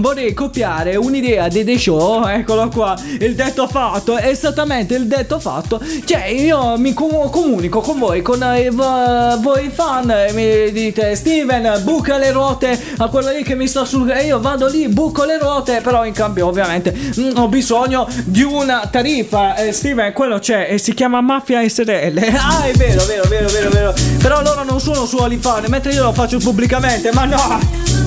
[0.00, 5.38] vorrei copiare un'idea di The Show, fatto, eccolo qua, il detto fatto, esattamente il detto
[5.38, 5.80] fatto.
[6.04, 11.80] Cioè, io mi com- comunico con voi, con eh, voi fan, e mi dite Steven,
[11.82, 14.10] buca le ruote a quello lì che mi sta sul...
[14.10, 18.08] E io vado lì, buco le ruote, però in cambio ovviamente mh, mm, ho bisogno
[18.24, 19.56] di una tariffa.
[19.56, 22.36] Eh, Steven, quello c'è e si chiama Mafia SRL.
[22.48, 23.94] Ah, è vero, vero, vero, vero, vero.
[24.18, 27.97] Però loro non sono su Olifan, mentre io lo faccio pubblicamente, ma no!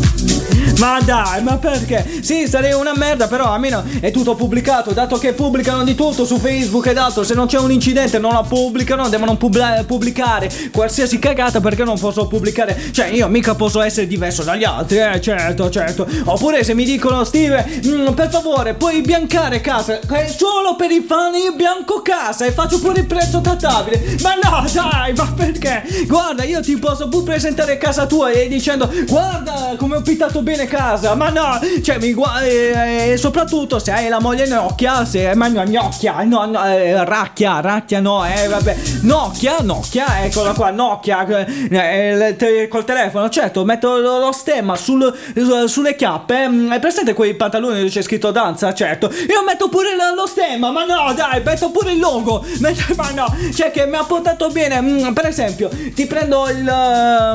[0.81, 2.03] Ma dai, ma perché?
[2.21, 4.93] Sì, sarei una merda, però almeno è tutto pubblicato.
[4.93, 8.33] Dato che pubblicano di tutto su Facebook ed altro, se non c'è un incidente non
[8.33, 12.75] la pubblicano, devono pubblicare qualsiasi cagata perché non posso pubblicare.
[12.91, 16.07] Cioè, io mica posso essere diverso dagli altri, eh, certo, certo.
[16.25, 19.99] Oppure se mi dicono, Steve, mm, per favore, puoi biancare casa.
[19.99, 24.17] Eh, solo per i fan io bianco casa e faccio pure il prezzo trattabile.
[24.23, 25.83] Ma no, dai, ma perché?
[26.07, 30.69] Guarda, io ti posso pure presentare casa tua e dicendo, guarda come ho pittato bene
[30.71, 35.35] casa, ma no, cioè mi guarda, e, e, soprattutto se hai la moglie Nokia, se
[35.35, 40.71] ma no, Nokia, no, no, eh, Racchia, Racchia no, eh, vabbè, Nokia, Nokia, eccola qua,
[40.71, 46.71] Nokia, eh, te, col telefono, certo, metto lo, lo stemma sul, su, sulle chiappe, mm,
[46.71, 50.71] è presente quei pantaloni dove c'è scritto danza, certo, io metto pure lo, lo stemma,
[50.71, 54.47] ma no, dai, metto pure il logo, metto, ma no, cioè che mi ha portato
[54.47, 56.73] bene, mm, per esempio, ti prendo il...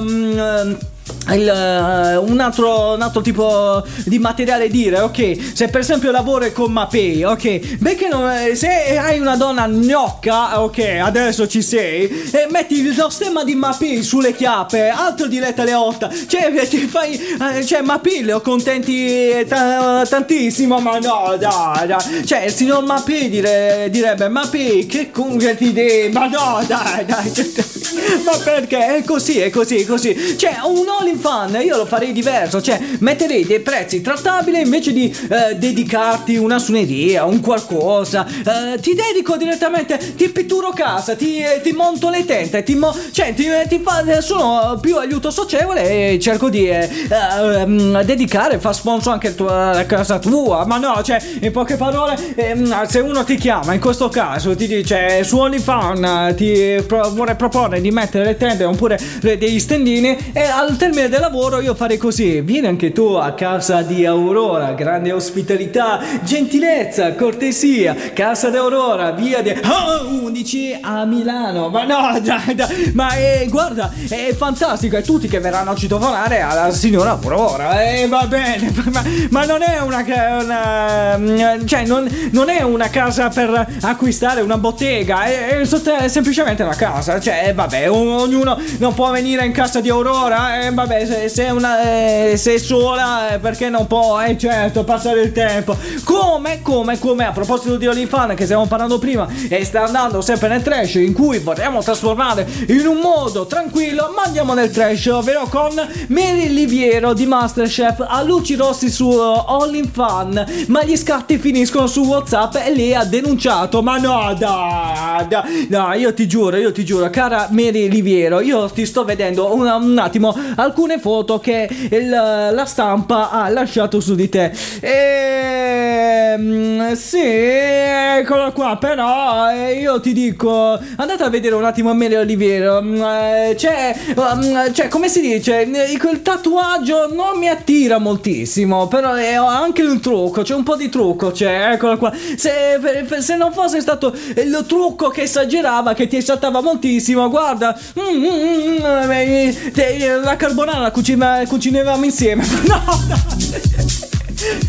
[0.01, 0.95] Um,
[1.35, 5.55] il, uh, un, altro, un, altro, tipo di materiale dire, ok?
[5.55, 7.79] Se per esempio lavori con Mapei, ok?
[7.79, 13.45] Perché non, se hai una donna gnocca, ok, adesso ci sei, e metti lo stemma
[13.45, 18.33] di Mapei sulle chiappe, altro di Letta Leotta, cioè ti fai, eh, cioè Mapei le
[18.33, 24.87] ho contenti t- tantissimo, ma no, dai, dai, cioè il signor Mapei dire, direbbe, Mapei,
[24.87, 27.33] che congrati idee, ma no, dai, dai,
[28.24, 28.97] ma perché?
[28.97, 32.61] È così, è così, è così, cioè un all in fan, io lo farei diverso,
[32.61, 38.26] cioè metterei dei prezzi trattabili invece di eh, dedicarti una suoneria, un qualcosa.
[38.26, 42.95] Eh, ti dedico direttamente, ti pitturo casa, ti, eh, ti monto le tente, ti, mo-
[43.12, 48.72] cioè, ti, ti fa, sono più aiuto socievole e cerco di eh, ehm, dedicare, fa
[48.72, 50.64] sponsor anche tua, casa tua.
[50.66, 54.66] Ma no, cioè, in poche parole, ehm, se uno ti chiama, in questo caso ti
[54.66, 60.43] dice su OnlyFan ti pro- vuole proporre di mettere le tende oppure degli stendini e
[60.43, 62.41] al termine del lavoro io farei così.
[62.41, 67.95] Vieni anche tu a casa di Aurora, grande ospitalità, gentilezza, cortesia.
[68.12, 71.68] Casa di Aurora, via di oh, 11 a Milano.
[71.68, 74.97] Ma no, dai, dai, ma eh, guarda, è fantastico.
[74.97, 77.83] E tutti che verranno a citofonare alla signora Aurora.
[77.83, 80.05] E eh, va bene, ma, ma, non è una,
[80.41, 86.74] una cioè non, non, è una casa per acquistare una bottega, è, è, semplicemente una
[86.74, 87.20] casa.
[87.20, 90.62] Cioè, vabbè, ognuno non può venire in casa di Aurora.
[90.62, 94.85] Eh, vabbè, se, se, una, eh, se è sola, eh, perché non può, eh certo,
[94.85, 95.77] passare il tempo.
[96.05, 100.49] Come, come, come, a proposito di Olifan che stiamo parlando prima, e sta andando sempre
[100.49, 105.47] nel trash, in cui vorremmo trasformare in un modo tranquillo, ma andiamo nel trash, ovvero
[105.49, 105.75] con
[106.09, 111.87] Mary Liviero di Masterchef a luci rossi su All in Fun, ma gli scatti finiscono
[111.87, 113.83] su WhatsApp e lei ha denunciato.
[113.83, 118.68] Ma no, dai, dai, no, io ti giuro, io ti giuro, cara Mary Liviero, io
[118.68, 124.14] ti sto vedendo un, un attimo alcune foto che il, la stampa ha lasciato su
[124.14, 124.52] di te.
[124.80, 128.76] E ehm, sì, eccolo qua.
[128.78, 132.82] Però eh, io ti dico, andate a vedere un attimo Amelia Oliviero.
[132.82, 138.86] Mm, eh, c'è, um, cioè, come si dice, il tatuaggio non mi attira moltissimo.
[138.88, 141.30] Però è anche un trucco, c'è un po' di trucco.
[141.30, 142.12] C'è, eccolo qua.
[142.36, 142.78] Se,
[143.18, 148.24] se non fosse stato il trucco che esagerava, che ti esaltava moltissimo, guarda, mm, mm,
[148.24, 152.44] mm, mm la carbonara la cucina, cucinavamo insieme.
[152.66, 153.16] No, no.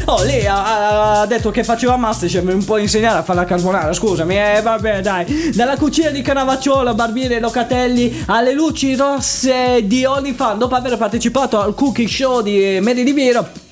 [0.05, 3.91] Oh, lei ha, ha, detto che faceva Masterchef, mi può insegnare a fare la carbonara,
[3.91, 5.51] scusami, eh, vabbè, dai.
[5.53, 11.75] Dalla cucina di Canavacciolo, Barbiere Locatelli, alle luci rosse di OnlyFans, dopo aver partecipato al
[11.75, 13.66] cookie show di Mary Riviero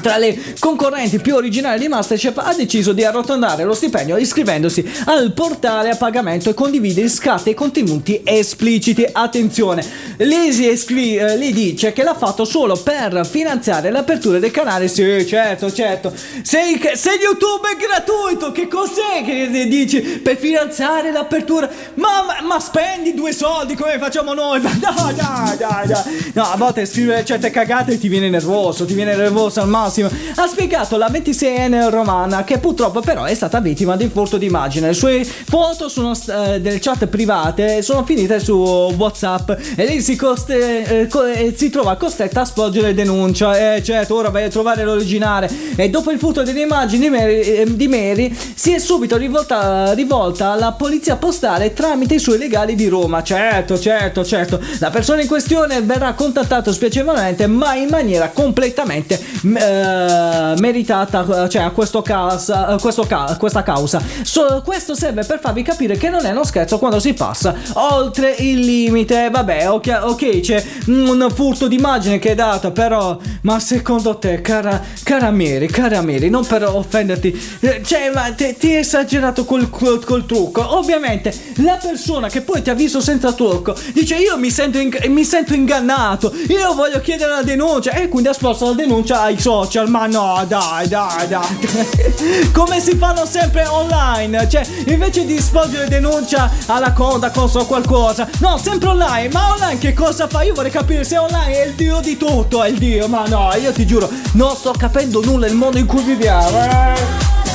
[0.00, 5.32] tra le concorrenti più originali di Masterchef ha deciso di arrotondare lo stipendio iscrivendosi al
[5.32, 9.06] portale a pagamento e condividere scatti e contenuti espliciti.
[9.10, 9.84] Attenzione,
[10.18, 14.88] Lisi escri- eh, lei dice che l'ha fatto solo per finanziare l'apertura del canale.
[14.88, 16.12] Sì, certo, certo.
[16.42, 21.68] Sei, sei YouTube è gratuito, che cos'è che dici per finanziare l'apertura?
[21.94, 24.60] Ma, ma, spendi due soldi come facciamo noi?
[24.60, 26.32] Ma dai, dai, dai, dai.
[26.34, 30.46] No, a volte scrivere certe cagate ti viene nervoso, ti viene nervoso al Massimo, ha
[30.46, 34.88] spiegato la 26enne romana che purtroppo però è stata vittima di furto d'immagine.
[34.88, 40.16] Le sue foto sono, eh, delle chat private sono finite su WhatsApp e lei si,
[40.16, 43.74] coste, eh, co- eh, si trova costretta a sporgere denuncia.
[43.74, 45.50] E certo, ora vai a trovare l'originale.
[45.76, 49.92] E dopo il furto delle immagini di Mary, eh, di Mary si è subito rivolta,
[49.92, 53.22] rivolta alla polizia postale tramite i suoi legali di Roma.
[53.22, 54.58] Certo, certo, certo.
[54.78, 59.20] La persona in questione verrà contattato spiacevolmente, ma in maniera completamente
[59.66, 64.00] eh, meritata, cioè a questo caso, questo ca- questa causa.
[64.22, 68.34] So, questo serve per farvi capire che non è uno scherzo quando si passa oltre
[68.38, 69.28] il limite.
[69.30, 74.82] Vabbè, ok, okay c'è un furto d'immagine che è dato, però, ma secondo te, cara,
[75.02, 79.68] cara Mary, cara Mary, non per offenderti, eh, cioè, ma te, ti hai esagerato col,
[79.70, 80.76] col, col, trucco.
[80.76, 84.94] Ovviamente, la persona che poi ti ha visto senza trucco dice: Io mi sento, in,
[85.08, 89.38] mi sento ingannato, io voglio chiedere la denuncia, e quindi ha sposto la denuncia ai
[89.56, 89.88] social.
[89.88, 92.50] Ma no, dai, dai, dai.
[92.52, 94.48] Come si fanno sempre online?
[94.48, 99.30] Cioè, invece di svolgere denuncia alla cosa o qualcosa, no, sempre online.
[99.30, 100.42] Ma online che cosa fa?
[100.42, 103.08] Io vorrei capire se online è il dio di tutto, è il dio.
[103.08, 106.62] Ma no, io ti giuro, non sto capendo nulla del mondo in cui viviamo.
[106.62, 107.45] Eh.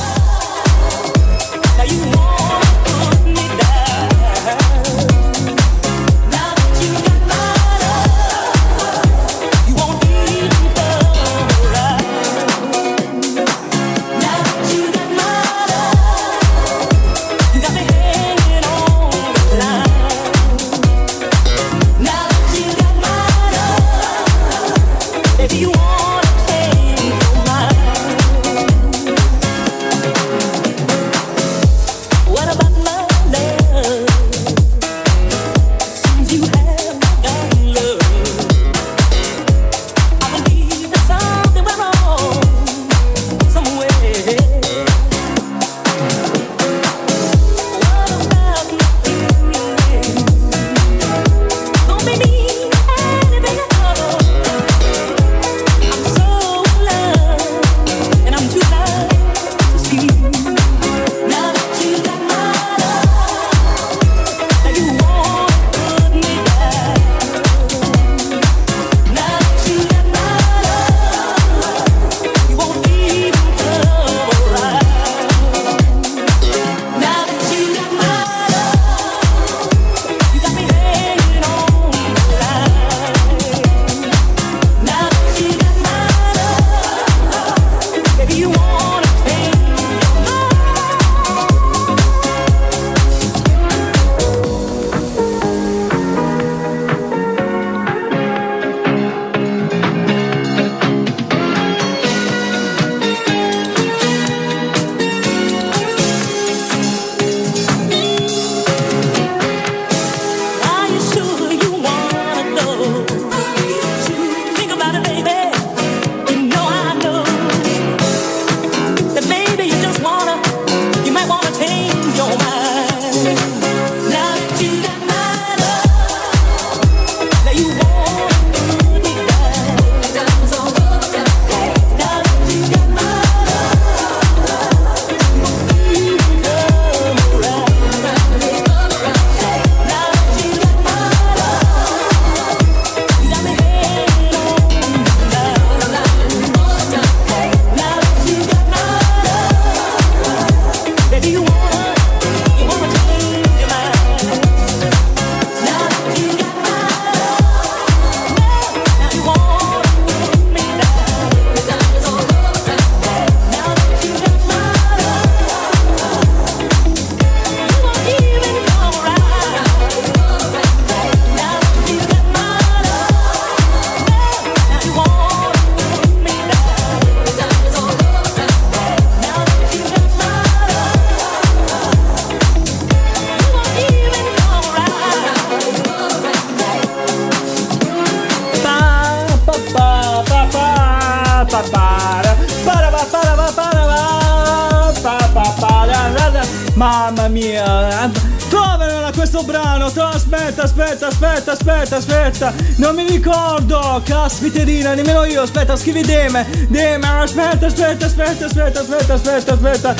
[201.82, 202.54] Aspetta, aspetta!
[202.76, 204.00] Non mi ricordo!
[204.04, 205.42] Caspiterina, nemmeno io!
[205.42, 206.46] Aspetta, scrivi Deme!
[206.68, 209.94] Deme, aspetta, aspetta, aspetta, aspetta, aspetta, aspetta, aspetta!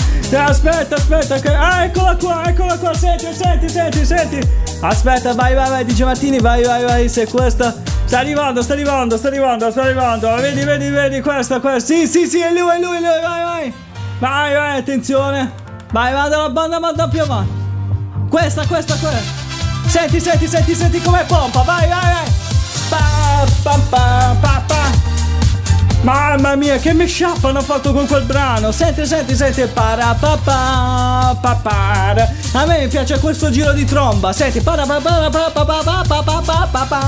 [0.44, 1.58] Aspetta, aspetta.
[1.58, 2.94] Ah, eccola qua, eccola qua!
[2.94, 4.48] Senti, senti, senti, senti!
[4.80, 7.74] Aspetta, vai, vai, vai, dice Martini, vai, vai, vai, se questa
[8.04, 10.34] Sta arrivando, sta arrivando, sta arrivando, sta arrivando.
[10.34, 11.94] Vedi, vedi, vedi, questa, questa.
[11.94, 13.20] Sì, sì, sì, è lui, è lui, è lui.
[13.22, 13.74] Vai, vai.
[14.18, 15.50] Vai, vai, attenzione.
[15.90, 17.50] Vai, vada la banda, manda più avanti.
[18.28, 19.41] Questa, questa, questa.
[19.92, 21.60] Senti, senti, senti, senti come pompa.
[21.64, 22.24] Vai, vai, vai.
[22.88, 24.90] Pa, pa, pa, pa, pa.
[26.00, 28.72] Mamma mia, che mashup hanno fatto con quel brano!
[28.72, 34.32] Senti, senti, senti, para pa pa pa pa A me piace questo giro di tromba,
[34.32, 37.00] senti, para pa pa pa pa pa pa pa pa pa pa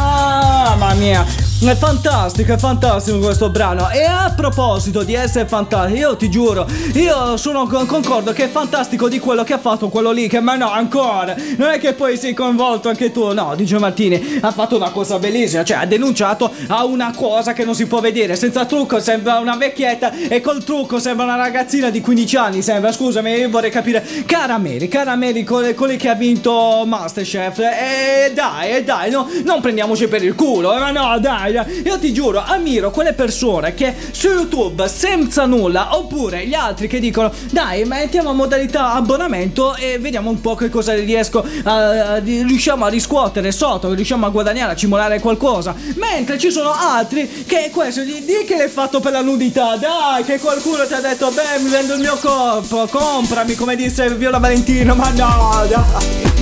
[0.77, 1.25] Mamma mia,
[1.61, 3.89] è fantastico, è fantastico questo brano.
[3.91, 9.09] E a proposito di essere fantastico, io ti giuro, io sono concordo che è fantastico
[9.09, 11.35] di quello che ha fatto quello lì, che ma no, ancora.
[11.57, 15.19] Non è che poi sei coinvolto anche tu, no, Di Martini ha fatto una cosa
[15.19, 19.39] bellissima, cioè ha denunciato a una cosa che non si può vedere senza trucco sembra
[19.39, 22.63] una vecchietta e col trucco sembra una ragazzina di 15 anni.
[22.63, 24.05] Sembra, scusami, io vorrei capire.
[24.27, 27.59] Carameli, Carameli, quelli che ha vinto Masterchef.
[27.59, 30.75] E eh, dai, e eh, dai, no, non prendiamoci per il culo.
[30.75, 35.97] Eh, ma no, dai, io ti giuro, ammiro quelle persone che su YouTube senza nulla,
[35.97, 40.69] oppure gli altri che dicono, dai, mettiamo a modalità abbonamento e vediamo un po' che
[40.69, 45.75] cosa riesco a, riusciamo a riscuotere sotto, riusciamo a guadagnare, a cimolare qualcosa.
[45.97, 49.77] Mentre ci sono altri che questo di, di che le fatto per la nudità?
[49.77, 54.15] Dai, che qualcuno ti ha detto, beh, mi vendo il mio corpo, comprami, come disse
[54.15, 56.34] Viola Valentino, ma no, dai.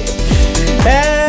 [0.84, 1.22] Eh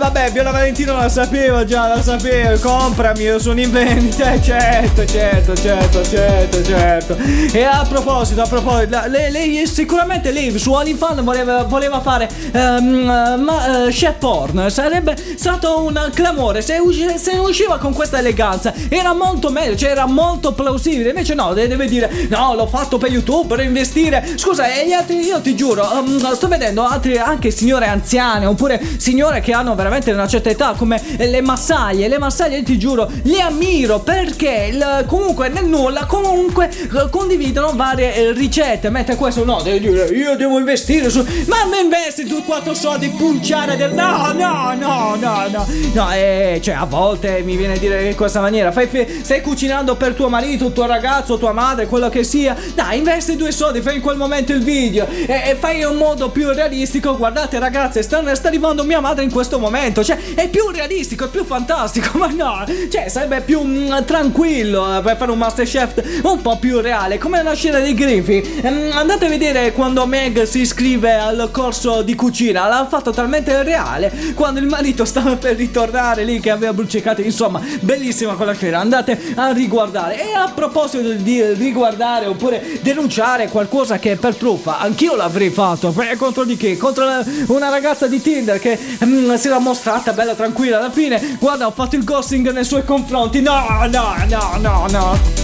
[0.00, 2.58] vabbè, Viola Valentino la sapevo già, la sapevo.
[2.58, 4.32] Comprami, io sono in vendita.
[4.32, 7.16] Eh, certo, certo, certo, certo, certo.
[7.52, 13.42] E a proposito, a proposito, lei, lei sicuramente lei su OnlyFans voleva, voleva fare um,
[13.44, 14.70] ma, uh, chef porn.
[14.70, 18.72] Sarebbe stato un clamore se, usci- se usciva con questa eleganza.
[18.88, 21.10] Era molto meglio, cioè era molto plausibile.
[21.10, 24.26] Invece no, deve dire, no, l'ho fatto per YouTube, per investire.
[24.36, 28.79] Scusa, e gli altri, io ti giuro, um, sto vedendo altri anche signore anziane, oppure
[28.96, 32.08] signore che hanno veramente una certa età, come le massaglie.
[32.08, 38.14] Le massaglie, ti giuro, le ammiro perché il, comunque nel nulla, comunque eh, condividono varie
[38.14, 38.90] eh, ricette.
[38.90, 41.18] Mentre questo no, devi dire, io devo investire su.
[41.46, 43.92] Ma mi investi tu quattro soldi, punciare del.
[43.92, 45.66] No, no, no, no, no.
[45.92, 48.72] No, eh, cioè a volte mi viene a dire in questa maniera.
[48.72, 48.88] Fai,
[49.22, 52.56] stai cucinando per tuo marito, tuo ragazzo, tua madre, quello che sia.
[52.74, 55.96] Dai, investi due soldi, fai in quel momento il video e, e fai in un
[55.96, 57.16] modo più realistico.
[57.16, 60.02] Guardate, ragazze, sta, sta arrivando mia madre in questo momento.
[60.04, 62.16] Cioè, è più realistico, è più fantastico.
[62.18, 66.80] Ma no, cioè, sarebbe più mm, tranquillo eh, per fare un Masterchef un po' più
[66.80, 67.18] reale.
[67.18, 68.62] Come la scena dei Griffy.
[68.66, 72.68] Mm, andate a vedere quando Meg si iscrive al corso di cucina.
[72.68, 74.12] L'ha fatto talmente reale.
[74.34, 77.20] Quando il marito stava per ritornare lì, che aveva bruciato.
[77.20, 78.78] Insomma, bellissima quella scena.
[78.78, 80.20] Andate a riguardare.
[80.20, 85.94] E a proposito di riguardare oppure denunciare qualcosa che è per truffa, anch'io l'avrei fatto.
[86.16, 86.76] Contro di che?
[86.76, 87.04] Contro
[87.46, 91.36] una ragazza di Tinder che mm, si era mostrata bella tranquilla alla fine.
[91.40, 93.40] Guarda, ho fatto il ghosting nei suoi confronti.
[93.40, 95.39] No, no, no, no, no.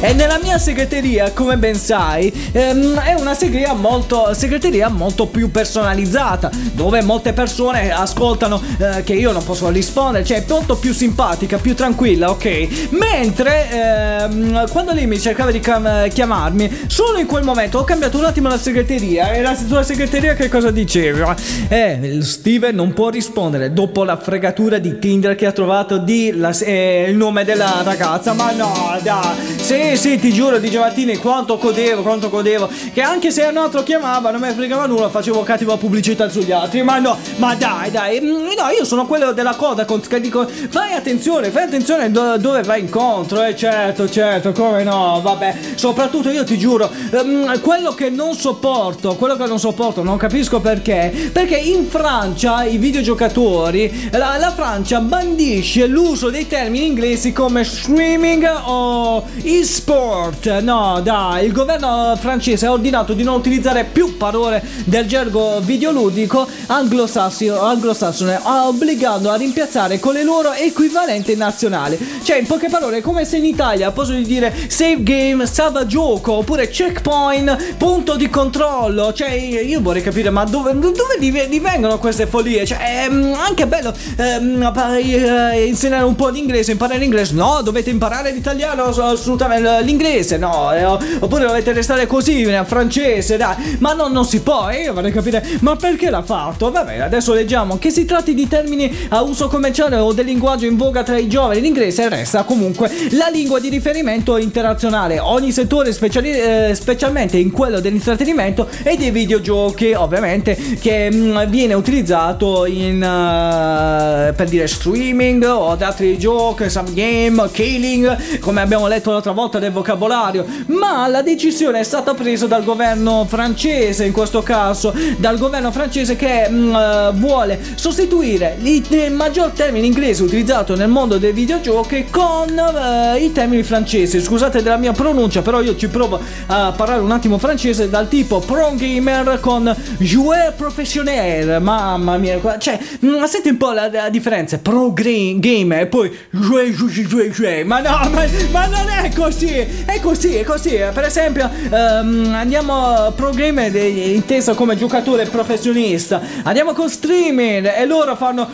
[0.00, 5.50] E nella mia segreteria, come ben sai, ehm, è una segreteria molto, segreteria molto più
[5.50, 10.92] personalizzata, dove molte persone ascoltano eh, che io non posso rispondere, cioè è molto più
[10.92, 12.90] simpatica, più tranquilla, ok?
[12.90, 18.18] Mentre ehm, quando lei mi cercava di cam- chiamarmi, solo in quel momento ho cambiato
[18.18, 21.34] un attimo la segreteria e la tua segreteria che cosa diceva?
[21.66, 26.56] Eh, Steven non può rispondere dopo la fregatura di Tinder che ha trovato di la,
[26.60, 29.56] eh, il nome della ragazza, ma no, dai,
[29.96, 32.68] sì sì, ti giuro, di Giovanni quanto codevo, quanto codevo.
[32.92, 36.82] Che anche se un altro chiamava, non mi fregava nulla, facevo cattiva pubblicità sugli altri.
[36.82, 38.20] Ma no, ma dai, dai.
[38.20, 42.62] Mm, no, io sono quello della coda che dico, fai attenzione, fai attenzione do- dove
[42.62, 43.42] vai incontro.
[43.42, 45.56] Eh, certo, certo, come no, vabbè.
[45.74, 50.60] Soprattutto io ti giuro, um, quello che non sopporto, quello che non sopporto, non capisco
[50.60, 51.30] perché.
[51.32, 58.44] Perché in Francia i videogiocatori, la, la Francia bandisce l'uso dei termini inglesi come streaming
[58.64, 60.58] o e sport.
[60.58, 66.46] No, dai, il governo francese ha ordinato di non utilizzare più parole del gergo videoludico
[66.66, 71.96] anglosassone, obbligando a rimpiazzare con le loro equivalenti nazionali.
[72.22, 76.32] Cioè, in poche parole, è come se in Italia, di dire save game, salva gioco,
[76.32, 79.12] oppure checkpoint, punto di controllo.
[79.12, 82.66] Cioè, io vorrei capire, ma dove, dove divengono queste follie?
[82.66, 87.34] Cioè, è mm, anche bello ehm, eh, insegnare un po' di inglese, imparare l'inglese.
[87.34, 93.76] No, dovete imparare l'italiano assolutamente l'inglese, no, eh, oppure dovete restare così, nel francese, dai,
[93.78, 96.70] ma no, non si può, eh, vorrei capire, ma perché l'ha fatto?
[96.70, 100.76] Vabbè, adesso leggiamo, che si tratti di termini a uso commerciale o del linguaggio in
[100.76, 106.30] voga tra i giovani, l'inglese resta comunque la lingua di riferimento internazionale, ogni settore speciali-
[106.30, 112.96] eh, specialmente in quello dell'intrattenimento e dei videogiochi, ovviamente, che mh, mm, viene utilizzato in,
[112.96, 119.32] uh, per dire streaming o ad altri giochi, some game, killing, come abbiamo letto l'altra
[119.32, 124.94] volta del vocabolario, ma la decisione è stata presa dal governo francese, in questo caso,
[125.18, 131.18] dal governo francese che mh, uh, vuole sostituire il, maggior termine inglese utilizzato nel mondo
[131.18, 134.20] dei videogiochi con uh, i termini francesi.
[134.20, 138.40] Scusate della mia pronuncia, però io ci provo a parlare un attimo francese dal tipo
[138.40, 141.60] pro gamer con joueur professionnel.
[141.60, 146.66] Mamma mia, cioè, mh, senti un po' la, la differenza, pro gamer e poi joueur,
[146.70, 147.64] joueur, joueur, joueur.
[147.64, 149.47] Ma no, ma, ma, non è così,
[149.84, 150.76] è così, è così.
[150.92, 156.20] Per esempio, um, andiamo pro gamer inteso come giocatore professionista.
[156.42, 158.48] Andiamo con streaming e loro fanno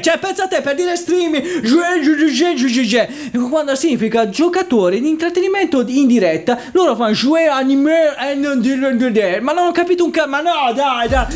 [0.00, 1.60] cioè pensate per dire streaming
[3.48, 9.72] quando significa giocatore di intrattenimento in diretta loro fanno jouer anime e ma non ho
[9.72, 11.26] capito un cazzo ma no dai dai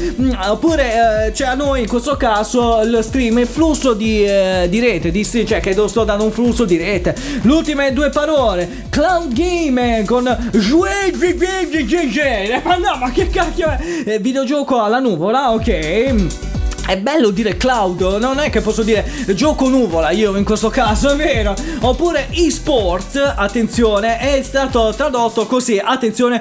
[0.48, 5.10] oppure cioè a noi in questo caso lo stream è flusso di, eh, di rete
[5.10, 10.24] di cioè che sto dando un flusso di rete l'ultime due parole cloud game con
[12.64, 16.44] ma no ma che cacchio è videogioco alla nuvola ok
[16.86, 19.04] è bello dire cloud, non è che posso dire
[19.34, 21.54] gioco nuvola io in questo caso, è vero?
[21.80, 26.40] Oppure e-sport, attenzione, è stato tradotto così, attenzione,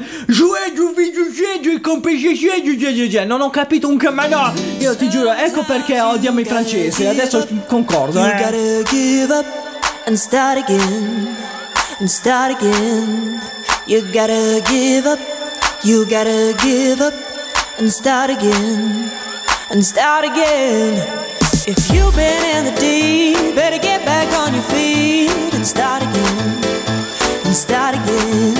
[3.25, 7.47] non ho capito un ma no, io ti giuro, ecco perché odiamo i francesi, adesso
[7.65, 9.64] concordo, eh.
[10.07, 11.35] And start again,
[11.99, 13.41] and start again.
[13.87, 15.19] You gotta give up,
[15.83, 17.13] you gotta give up
[17.79, 19.11] and start again.
[19.71, 20.93] and start again.
[21.67, 26.63] If you've been in the deep, better get back on your feet and start again.
[27.45, 28.53] And start again.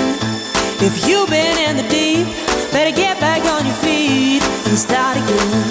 [0.82, 2.26] If you've been in the deep,
[2.72, 5.62] better get back on your feet and start again.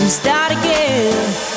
[0.00, 1.47] And start again.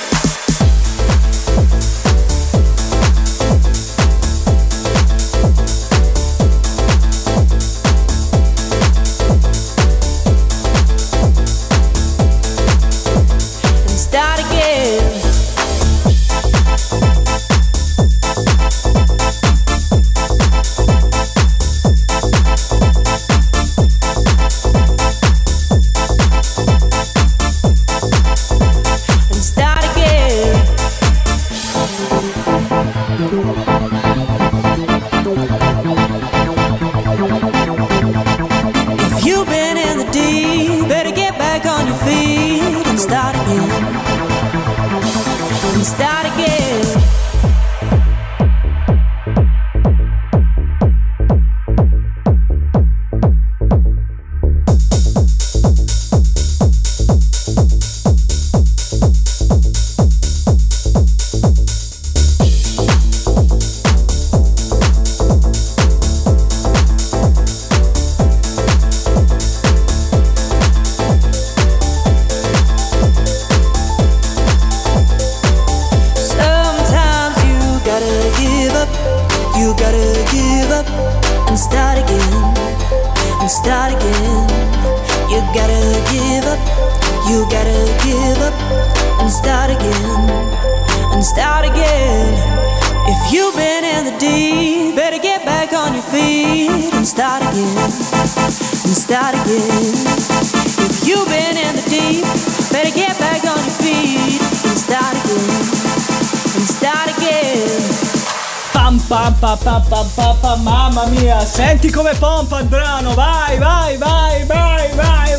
[111.46, 115.38] Senti come pompa il brano, vai, vai, vai, vai, vai.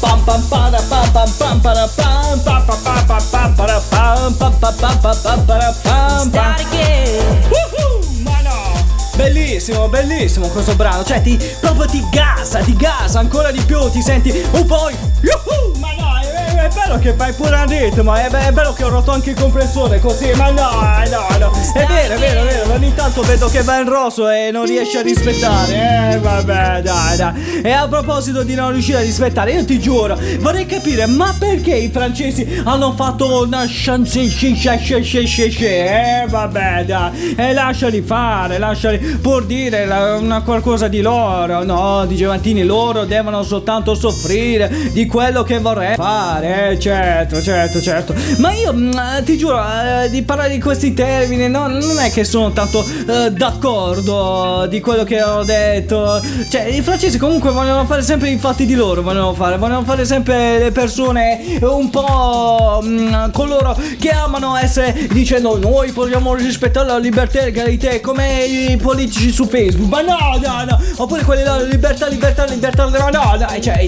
[0.00, 4.32] Pam pam para pam pam pam para pam pam pam pam pam pam para pam
[4.34, 6.40] pam pam pam pam pam para pam pam.
[6.40, 6.56] Ma
[7.52, 7.67] no!
[9.18, 14.00] Bellissimo, bellissimo questo brano, cioè ti proprio ti gasa, ti gasa ancora di più, ti
[14.00, 14.88] senti un po'.
[15.22, 15.97] No,
[16.68, 19.30] è bello che vai pure a ritmo, è, be- è bello che ho rotto anche
[19.30, 20.70] il compressore così, ma no,
[21.08, 21.52] no, no.
[21.72, 24.66] È vero, è vero, è vero, ogni tanto vedo che va in rosso e non
[24.66, 26.12] riesce a rispettare.
[26.12, 27.60] Eh, vabbè, dai, dai.
[27.62, 31.74] E a proposito di non riuscire a rispettare, io ti giuro, vorrei capire, ma perché
[31.74, 34.20] i francesi hanno fatto una chance
[36.22, 37.34] Eh, vabbè, dai.
[37.34, 39.84] E lasciali fare, lasciali pur dire
[40.18, 41.64] una qualcosa di loro.
[41.64, 46.57] No, di Giovantini, loro devono soltanto soffrire di quello che vorrei fare.
[46.58, 48.14] Eh, certo, certo, certo.
[48.38, 52.10] Ma io mm, eh, ti giuro, eh, di parlare di questi termini, no, non è
[52.10, 56.20] che sono tanto eh, d'accordo di quello che ho detto.
[56.50, 60.04] Cioè, i francesi comunque vogliono fare sempre i fatti di loro, vogliono fare, vogliono fare
[60.04, 66.88] sempre le persone un po' mh, mm, coloro che amano essere dicendo noi vogliamo rispettare
[66.88, 69.88] la libertà e l'egalità come i politici su Facebook.
[69.88, 70.80] Ma no, no, no.
[70.96, 73.86] Oppure quelli là, libertà, libertà, libertà, ma no, dai, cioè,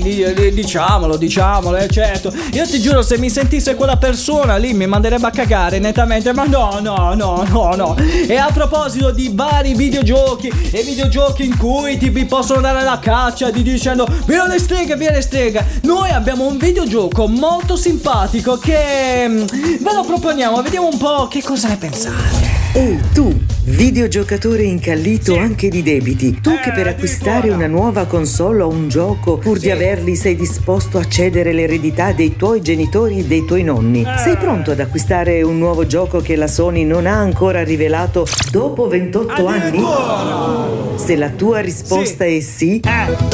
[0.53, 2.33] diciamolo, diciamolo, eh, certo.
[2.67, 6.79] Ti giuro, se mi sentisse quella persona lì mi manderebbe a cagare nettamente, ma no,
[6.81, 7.97] no, no, no, no.
[7.97, 12.99] E a proposito di vari videogiochi e videogiochi in cui ti vi possono dare la
[12.99, 15.81] caccia di dicendo via le streghe, via le streghe.
[15.83, 19.45] Noi abbiamo un videogioco molto simpatico che mm,
[19.81, 22.59] ve lo proponiamo, vediamo un po' che cosa ne pensate.
[22.73, 28.69] Ehi tu, videogiocatore incallito anche di debiti, tu che per acquistare una nuova console o
[28.69, 33.45] un gioco, pur di averli sei disposto a cedere l'eredità dei tuoi genitori e dei
[33.45, 34.05] tuoi nonni.
[34.19, 38.89] Sei pronto ad acquistare un nuovo gioco che la Sony non ha ancora rivelato dopo
[38.89, 40.90] 28 anni?
[41.05, 42.81] Se la tua risposta è sì,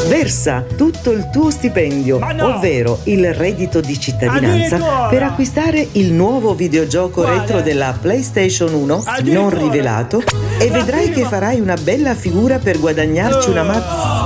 [0.09, 7.25] versa tutto il tuo stipendio, ovvero il reddito di cittadinanza, per acquistare il nuovo videogioco
[7.25, 10.23] retro della PlayStation 1 non rivelato
[10.59, 14.26] e vedrai che farai una bella figura per guadagnarci una mazza.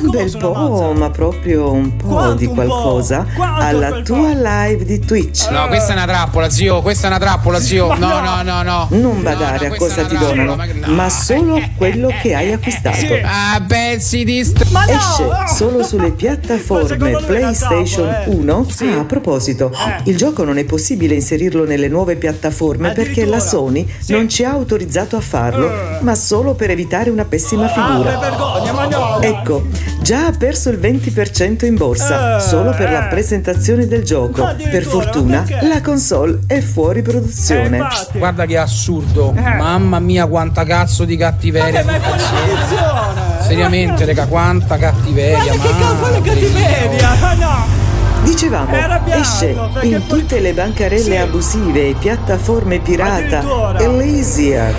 [0.00, 0.08] No!
[0.08, 5.48] Un bel po', ma proprio un po' di qualcosa alla tua live di Twitch.
[5.50, 7.94] No, questa è una trappola, zio, questa è una trappola, zio.
[7.94, 8.86] No, no, no, no.
[8.90, 12.96] Non badare a cosa ti donano, ma solo a quello che hai acquistato.
[13.24, 18.66] Ah, pezzi di st- Esce solo sulle piattaforme PlayStation 1.
[18.80, 19.72] Ah, a proposito,
[20.04, 24.50] il gioco non è possibile inserirlo nelle nuove piattaforme perché la Sony non ci ha
[24.50, 25.70] autorizzato a farlo,
[26.00, 29.18] ma solo per evitare una pessima figura.
[29.20, 29.66] Ecco,
[30.00, 34.54] già ha perso il 20% in borsa, solo per la presentazione del gioco.
[34.70, 37.86] Per fortuna, la console è fuori produzione.
[38.12, 39.32] Guarda che assurdo.
[39.32, 41.84] Mamma mia, quanta cazzo di cattiveria.
[43.40, 45.54] Seriamente, raga, quanta cattiveria.
[45.54, 47.08] Ma che cavolo è cattiveria?
[47.20, 47.86] Ah, no!
[48.24, 48.74] Dicevamo,
[49.06, 54.72] esce in tutte le bancarelle abusive e piattaforme pirata Elysia.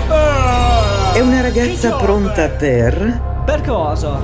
[1.12, 3.42] È una ragazza pronta per...
[3.44, 4.20] Per cosa?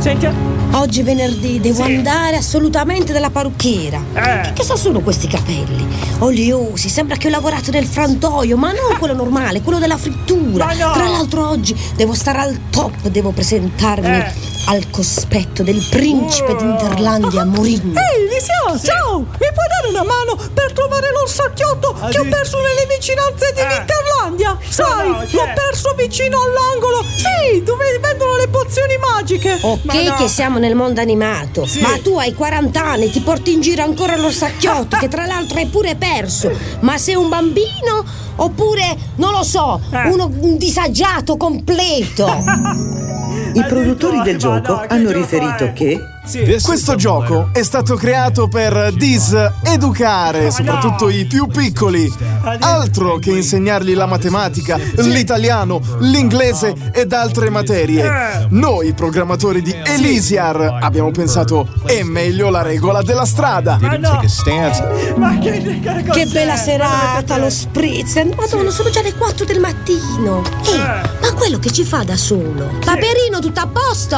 [0.00, 0.57] Senti.
[0.72, 1.94] Oggi venerdì devo sì.
[1.94, 4.00] andare assolutamente dalla parrucchiera.
[4.14, 4.40] Eh.
[4.42, 5.86] Che cosa sono questi capelli?
[6.18, 10.66] Oliosi, sembra che ho lavorato nel frantoio, ma non quello normale, quello della frittura.
[10.74, 10.92] No.
[10.92, 14.32] Tra l'altro oggi devo stare al top, devo presentarmi eh.
[14.66, 16.56] al cospetto del principe uh.
[16.56, 17.98] d'Interlandia Mourinho.
[17.98, 18.86] Ehi, Lisia, sì.
[18.86, 19.18] ciao!
[19.18, 23.60] Mi puoi dare una mano per trovare l'orsacchiotto ah, che ho perso nelle vicinanze di
[23.60, 23.80] eh.
[23.80, 24.58] Interlandia?
[24.68, 27.02] Sai, no, l'ho perso vicino all'angolo.
[27.02, 29.58] Sì, dove vendono le pozioni magiche.
[29.60, 30.14] Ok, no.
[30.14, 31.66] che siamo nel mondo animato.
[31.66, 31.80] Sì.
[31.80, 35.66] Ma tu hai 40 anni, ti porti in giro ancora l'orsacchiotto, che tra l'altro hai
[35.66, 36.50] pure perso.
[36.80, 38.04] Ma sei un bambino
[38.36, 40.08] oppure, non lo so, eh.
[40.08, 42.26] uno, un disagiato completo?
[43.54, 45.98] I produttori del gioco hanno riferito che
[46.28, 46.60] sì.
[46.62, 52.12] Questo gioco è stato creato per diseducare soprattutto i più piccoli.
[52.60, 58.04] Altro che insegnargli la matematica, l'italiano, l'inglese ed altre materie.
[58.04, 58.46] Eh.
[58.50, 63.78] Noi, programmatori di Elysiar, abbiamo pensato è meglio la regola della strada.
[63.80, 64.20] Ma no.
[65.16, 65.80] Ma che,
[66.12, 68.16] che bella serata, lo spritz.
[68.36, 70.42] Madonna, sono già le 4 del mattino.
[70.64, 71.08] Ehi, eh.
[71.20, 72.70] ma quello che ci fa da solo?
[72.84, 74.16] Paperino, tutto a posto?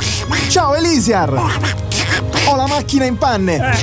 [0.48, 1.41] Ciao Elysiar!
[2.46, 3.76] Ho la macchina in panne.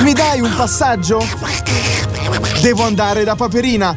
[0.00, 1.24] Mi dai un passaggio?
[2.60, 3.96] Devo andare da Paperina.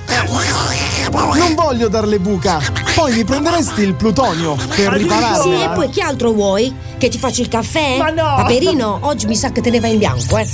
[1.12, 2.60] Non voglio darle buca.
[2.96, 5.42] Poi mi prenderesti il plutonio per ripararla.
[5.42, 6.74] Sì, e poi che altro vuoi?
[6.98, 7.98] Che ti faccio il caffè?
[7.98, 8.36] Ma no!
[8.38, 10.46] Paperino, oggi mi sa che te ne va in bianco, eh.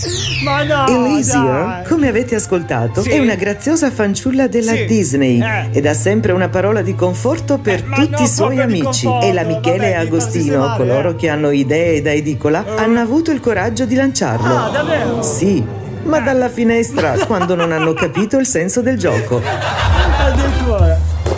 [0.43, 0.87] Ma no!
[0.87, 3.09] Elysia, come avete ascoltato, sì.
[3.09, 4.85] è una graziosa fanciulla della sì.
[4.85, 5.67] Disney eh.
[5.71, 9.07] ed ha sempre una parola di conforto per eh, tutti no, i suoi amici.
[9.21, 12.77] E la Michele e Agostino, coloro che hanno idee da edicola, uh.
[12.77, 14.55] hanno avuto il coraggio di lanciarlo.
[14.55, 15.21] Ah, davvero?
[15.21, 15.63] Sì,
[16.03, 19.41] ma dalla finestra quando non hanno capito il senso del gioco.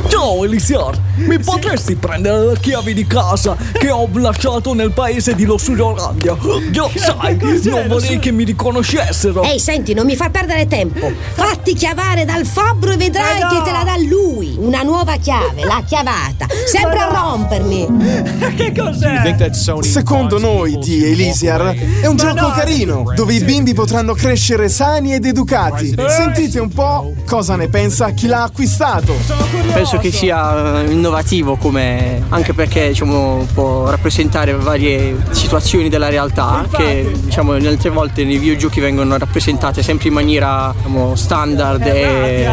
[0.09, 0.18] Addirittura.
[0.39, 1.39] Ciao Elisiar, mi sì.
[1.39, 6.37] potresti prendere le chiavi di casa che ho lasciato nel paese di Lossurolandia?
[6.71, 9.43] Io sai, non vorrei che mi riconoscessero.
[9.43, 11.11] Ehi, senti, non mi fa perdere tempo.
[11.33, 13.49] Fatti chiavare dal fabbro e vedrai no.
[13.49, 14.55] che te la dà lui.
[14.57, 16.47] Una nuova chiave, la chiavata.
[16.65, 17.87] Sempre a rompermi.
[18.55, 19.35] che cos'è?
[19.81, 22.51] Secondo noi di Elisiar è un gioco no.
[22.51, 25.93] carino dove i bimbi potranno crescere sani ed educati.
[26.07, 29.13] Sentite un po' cosa ne pensa chi l'ha acquistato.
[29.73, 36.65] Penso che sia eh, innovativo come anche perché diciamo, può rappresentare varie situazioni della realtà
[36.71, 42.47] che diciamo altre volte nei videogiochi vengono rappresentate sempre in maniera diciamo, standard e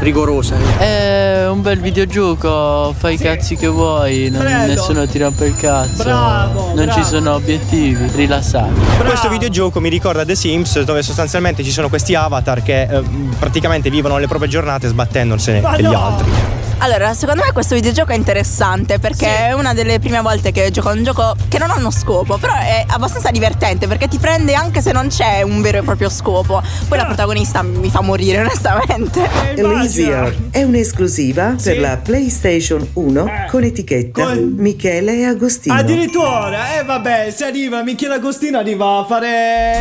[0.00, 0.56] rigorosa.
[0.78, 6.02] È un bel videogioco, fai i cazzi che vuoi, non, nessuno ti rompe il cazzo.
[6.02, 6.92] Bravo, non bravo.
[6.92, 8.80] ci sono obiettivi, rilassati.
[9.04, 13.02] Questo videogioco mi ricorda The Sims dove sostanzialmente ci sono questi avatar che eh,
[13.38, 16.06] praticamente vivono le proprie giornate sbattendosene degli no.
[16.06, 16.59] altri.
[16.82, 19.42] Allora, secondo me questo videogioco è interessante perché sì.
[19.42, 22.38] è una delle prime volte che gioco a un gioco che non ha uno scopo,
[22.38, 26.08] però è abbastanza divertente perché ti prende anche se non c'è un vero e proprio
[26.08, 26.62] scopo.
[26.88, 27.06] Poi la ah.
[27.06, 29.28] protagonista mi fa morire, onestamente.
[29.56, 31.68] Elysium è un'esclusiva sì.
[31.68, 33.46] per la PlayStation 1 eh.
[33.50, 34.54] con etichetta con...
[34.56, 35.74] Michele e Agostino.
[35.74, 39.28] Addirittura, eh vabbè, se arriva Michele Agostino arriva a fare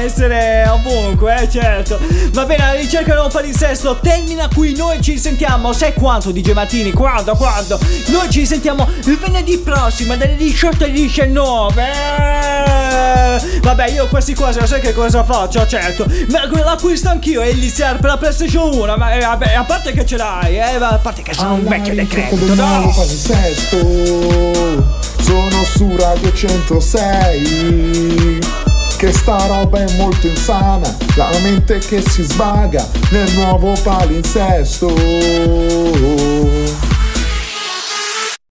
[0.04, 1.97] essere ovunque, eh certo.
[2.32, 6.88] Va bene, la ricerca del palinsesto termina qui, noi ci sentiamo, sai quanto DJ Martini
[6.89, 7.79] Martini, quando, quando?
[8.07, 11.81] Noi ci sentiamo il venerdì prossimo dalle 18 alle 19.
[11.81, 16.05] Eh, vabbè, io questi qua se lo sai che cosa faccio, certo.
[16.29, 18.97] Ma l'acquisto anch'io e gli serve per la PlayStation 1.
[18.97, 21.93] Ma eh, vabbè, a parte che ce l'hai, eh, a parte che sono un vecchio
[21.93, 22.35] decreto.
[22.55, 22.93] No.
[25.21, 28.67] Sono su Radio 106
[28.99, 34.93] che sta roba è molto insana, la mente che si svaga nel nuovo palinsesto.